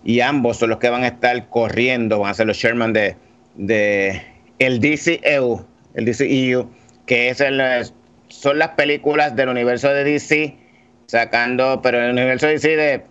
[0.05, 3.17] Y ambos son los que van a estar corriendo, van a ser los Sherman de,
[3.57, 4.23] de
[4.59, 6.71] el DCEU, el DCEU,
[7.07, 7.61] que es el,
[8.29, 10.57] son las películas del universo de DC,
[11.07, 13.05] sacando, pero el universo DC de,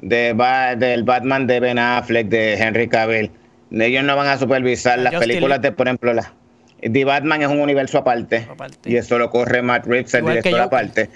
[0.00, 3.30] de, del Batman de Ben Affleck, de Henry Cavill.
[3.70, 6.32] Ellos no van a supervisar las películas de, por ejemplo, las
[6.80, 8.48] The Batman es un universo aparte,
[8.84, 11.10] y eso lo corre Matt Reeves, el director aparte.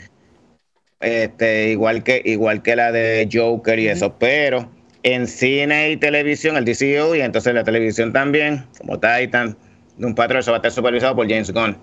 [1.01, 4.71] Este, igual que igual que la de Joker y eso, pero
[5.03, 9.57] en cine y televisión el DCU y entonces la televisión también, como Titan,
[9.97, 11.77] de un patrón, eso va a estar supervisado por James Gunn.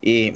[0.00, 0.32] Y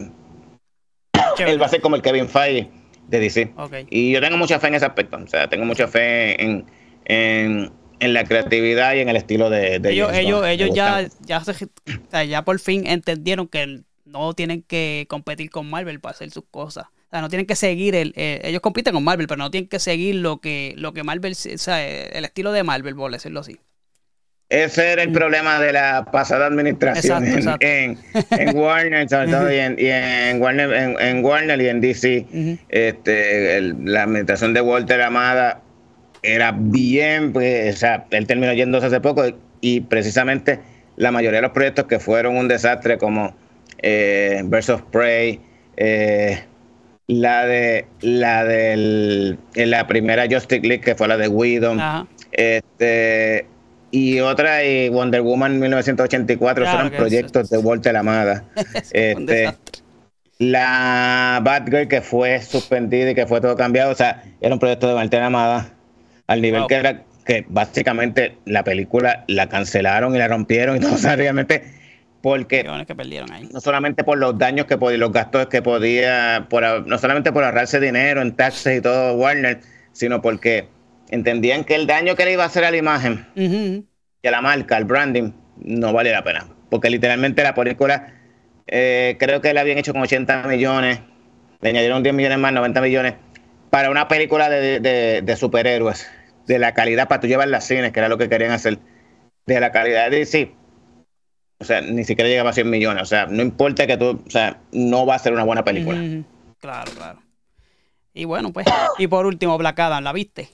[1.39, 2.69] él va a ser como el Kevin Feige
[3.09, 3.53] de DC.
[3.91, 6.65] Y yo tengo mucha fe en ese aspecto, o sea, tengo mucha fe en,
[7.05, 12.25] en en la creatividad y en el estilo de, de ellos ellos, ellos ya ya,
[12.25, 16.87] ya por fin entendieron que no tienen que competir con Marvel para hacer sus cosas.
[16.87, 19.79] O sea, no tienen que seguir el, ellos compiten con Marvel pero no tienen que
[19.79, 23.59] seguir lo que lo que Marvel o sea el estilo de Marvel por decirlo así
[24.51, 25.13] ese era el mm.
[25.13, 27.25] problema de la pasada administración
[27.61, 27.99] en,
[28.55, 29.07] Warner,
[29.79, 32.27] y en, Warner, en, Warner y en DC.
[32.69, 35.61] este, la administración de Walter Amada
[36.23, 39.25] era bien, pues, o sea, él terminó yéndose hace poco
[39.61, 40.61] y precisamente
[40.97, 43.35] la mayoría de los proyectos que fueron un desastre como
[43.83, 45.41] eh, of Prey,
[45.77, 46.43] eh,
[47.07, 51.77] la de la del la primera Justice League que fue la de Widow,
[52.33, 53.47] este
[53.91, 58.45] y otra y Wonder Woman 1984 fueron proyectos de Walter Amada.
[58.93, 59.55] este,
[60.39, 64.89] la Batgirl que fue suspendida y que fue todo cambiado, o sea, era un proyecto
[64.89, 65.71] de Walter Amada
[66.27, 70.89] al nivel que era que básicamente la película la cancelaron y la rompieron y no
[70.95, 71.63] o realmente
[72.23, 73.49] porque que perdieron ahí.
[73.53, 77.45] no solamente por los daños que podía, los gastos que podía, por, no solamente por
[77.45, 79.61] ahorrarse dinero en taxes y todo Warner,
[79.93, 80.69] sino porque
[81.11, 84.41] entendían que el daño que le iba a hacer a la imagen y a la
[84.41, 86.47] marca, al branding, no vale la pena.
[86.71, 88.15] Porque literalmente la película
[88.67, 91.01] eh, creo que la habían hecho con 80 millones,
[91.61, 93.15] le añadieron 10 millones más, 90 millones,
[93.71, 94.81] para una película de,
[95.23, 96.09] de superhéroes
[96.49, 98.79] de la calidad para tú llevar las cines, que era lo que querían hacer,
[99.47, 100.55] de la calidad de DC.
[101.61, 103.03] O sea, ni siquiera llegaba a 100 millones.
[103.03, 105.99] O sea, no importa que tú, o sea, no va a ser una buena película.
[106.59, 107.23] Claro, claro.
[108.15, 108.67] Y bueno, pues,
[108.99, 110.49] y por último, Black Adam, ¿la viste?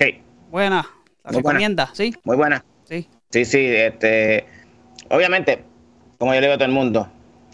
[0.00, 0.22] Sí.
[0.50, 0.88] Buena.
[1.24, 1.90] ¿La recomienda?
[1.92, 2.14] ¿Sí?
[2.24, 2.64] Muy buena.
[2.84, 3.08] Sí.
[3.30, 4.46] Sí, sí, este,
[5.10, 5.64] obviamente,
[6.18, 7.08] como yo le digo a todo el mundo,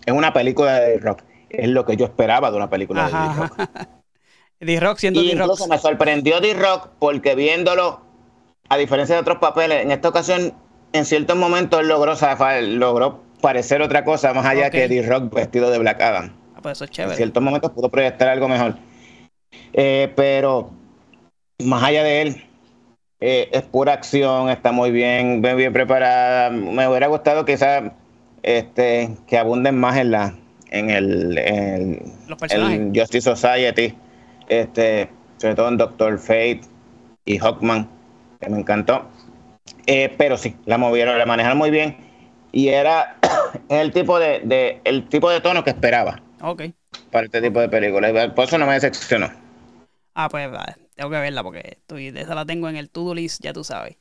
[0.07, 1.23] es una película de rock.
[1.51, 3.61] Es lo que yo esperaba de una película de rock.
[4.61, 5.41] D-Rock siendo D-Rock.
[5.43, 8.01] Incluso me sorprendió D-Rock porque viéndolo,
[8.69, 10.55] a diferencia de otros papeles, en esta ocasión,
[10.93, 12.15] en ciertos momentos logró,
[12.63, 16.33] logró parecer otra cosa más allá que D-Rock vestido de Black Adam.
[16.55, 17.13] Ah, pues eso es chévere.
[17.13, 18.77] En ciertos momentos pudo proyectar algo mejor.
[19.75, 20.71] Eh, pero
[21.65, 22.45] más allá de él,
[23.21, 26.51] eh, es pura acción, está muy bien, bien, bien preparada.
[26.51, 27.93] Me hubiera gustado quizás
[28.43, 30.35] este, que abunden más en la
[30.71, 32.13] en el, en
[32.51, 33.95] el Justice Society
[34.49, 36.61] este, sobre todo en Doctor Fate
[37.25, 37.89] y Hawkman,
[38.41, 39.09] que me encantó.
[39.87, 41.97] Eh, pero sí, la movieron, la manejaron muy bien
[42.53, 43.17] y era
[43.69, 46.21] el tipo de, el tipo de tono que esperaba.
[46.41, 46.63] Ok.
[47.11, 48.33] Para este tipo de películas.
[48.33, 49.31] Por eso no me decepcionó.
[50.15, 50.49] Ah, pues
[50.97, 53.97] tengo que verla porque estoy, esa la tengo en el to-do list, ya tú sabes.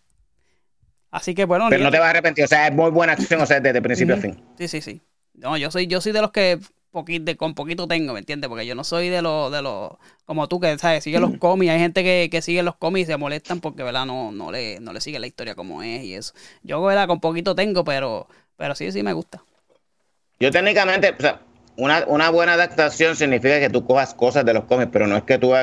[1.12, 1.68] Así que bueno.
[1.70, 3.82] Pero no te vas a arrepentir, o sea, es muy buena acción, o sea, desde
[3.82, 4.42] principio a fin.
[4.58, 5.02] Sí, sí, sí.
[5.34, 6.60] No, yo soy, yo soy de los que
[6.92, 8.48] poquito, con poquito tengo, ¿me entiendes?
[8.48, 9.92] Porque yo no soy de los, de los,
[10.26, 11.04] como tú que, ¿sabes?
[11.04, 14.06] Sigue los cómics, hay gente que, sigue los cómics y se molestan porque, ¿verdad?
[14.06, 16.34] No, no, le, no le sigue la historia como es y eso.
[16.64, 17.08] Yo, ¿verdad?
[17.08, 19.44] Con poquito tengo, pero, pero sí, sí me gusta.
[20.40, 21.42] Yo técnicamente, o sea,
[21.76, 25.24] una, una buena adaptación significa que tú cojas cosas de los cómics, pero no es
[25.24, 25.54] que tú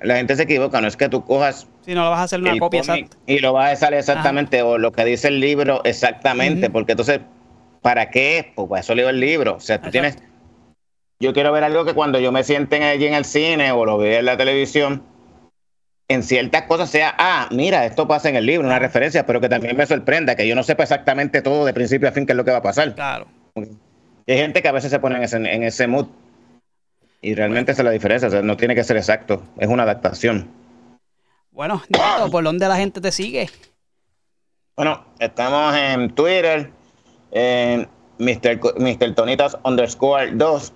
[0.00, 2.40] la gente se equivoca, no es que tú cojas si no lo vas a hacer
[2.40, 3.16] una copia exacta.
[3.28, 7.20] Y lo vas a hacer exactamente, o lo que dice el libro exactamente, porque entonces,
[7.80, 8.46] ¿para qué es?
[8.56, 9.54] Pues para eso leo el libro.
[9.54, 10.18] O sea, tú tienes.
[11.20, 13.98] Yo quiero ver algo que cuando yo me sienten allí en el cine o lo
[13.98, 15.04] vea en la televisión,
[16.08, 19.48] en ciertas cosas sea, ah, mira, esto pasa en el libro, una referencia, pero que
[19.48, 22.36] también me sorprenda, que yo no sepa exactamente todo de principio a fin qué es
[22.36, 22.96] lo que va a pasar.
[22.96, 23.28] Claro.
[23.54, 26.06] Hay gente que a veces se pone en ese, en ese mood.
[27.20, 29.82] Y realmente esa es la diferencia, o sea, no tiene que ser exacto, es una
[29.84, 30.48] adaptación.
[31.50, 31.82] Bueno,
[32.30, 33.48] ¿por dónde la gente te sigue?
[34.76, 36.70] Bueno, estamos en Twitter,
[37.30, 37.88] en
[38.18, 38.60] Mr.
[38.78, 39.14] Mr.
[39.14, 40.72] Tonitas underscore 2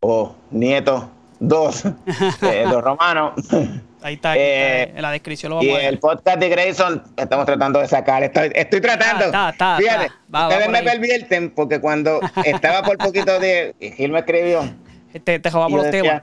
[0.00, 1.08] o Nieto
[1.38, 1.84] 2,
[2.42, 3.34] eh, los romanos.
[4.02, 5.86] Ahí está, eh, en la descripción lo vamos y a ver.
[5.86, 8.22] el podcast de Grayson estamos tratando de sacar.
[8.22, 9.26] Estoy, estoy tratando.
[9.26, 13.74] Está, está, Fíjate, ustedes me pervierten porque cuando estaba por poquito de.
[13.96, 14.62] Gil me escribió.
[15.20, 16.22] Te, te los temas.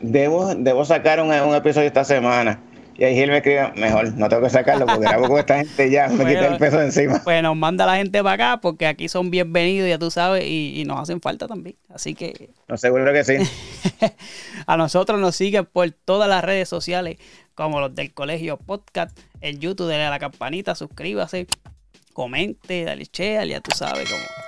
[0.00, 2.60] debo, debo sacar un, un episodio esta semana.
[2.98, 5.88] Y ahí él me escribe, mejor, no tengo que sacarlo porque grabo con esta gente
[5.88, 7.20] ya, me quita el peso de encima.
[7.22, 10.82] Pues nos manda la gente para acá porque aquí son bienvenidos, ya tú sabes, y,
[10.84, 11.76] nos hacen falta también.
[11.94, 12.50] Así que...
[12.66, 13.36] No, seguro que sí.
[14.66, 17.18] a nosotros nos siguen por todas las redes sociales,
[17.54, 21.46] como los del Colegio Podcast, en YouTube, dale a la campanita, suscríbase,
[22.12, 24.47] comente, dale share, ya tú sabes cómo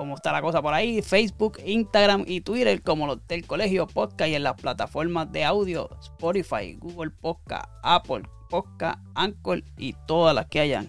[0.00, 4.30] cómo está la cosa por ahí, Facebook, Instagram y Twitter como los del Colegio Podcast
[4.30, 10.46] y en las plataformas de audio Spotify, Google Podcast, Apple Podcast, Anchor y todas las
[10.46, 10.88] que hayan.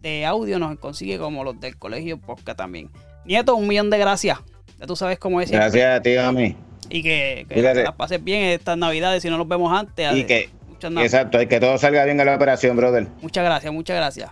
[0.00, 2.90] De audio nos consigue como los del Colegio Podcast también.
[3.26, 4.38] Nieto, un millón de gracias.
[4.78, 5.50] Ya tú sabes cómo es.
[5.50, 6.56] Gracias a ti, a mí.
[6.88, 10.16] Y que, que las pases bien estas navidades si no nos vemos antes.
[10.16, 10.48] Y que,
[10.80, 13.06] exacto, y que todo salga bien en la operación, brother.
[13.20, 14.30] Muchas gracias, muchas gracias.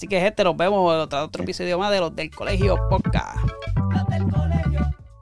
[0.00, 3.36] Así que, gente, nos vemos en otro, otro episodio más de los del colegio podcast.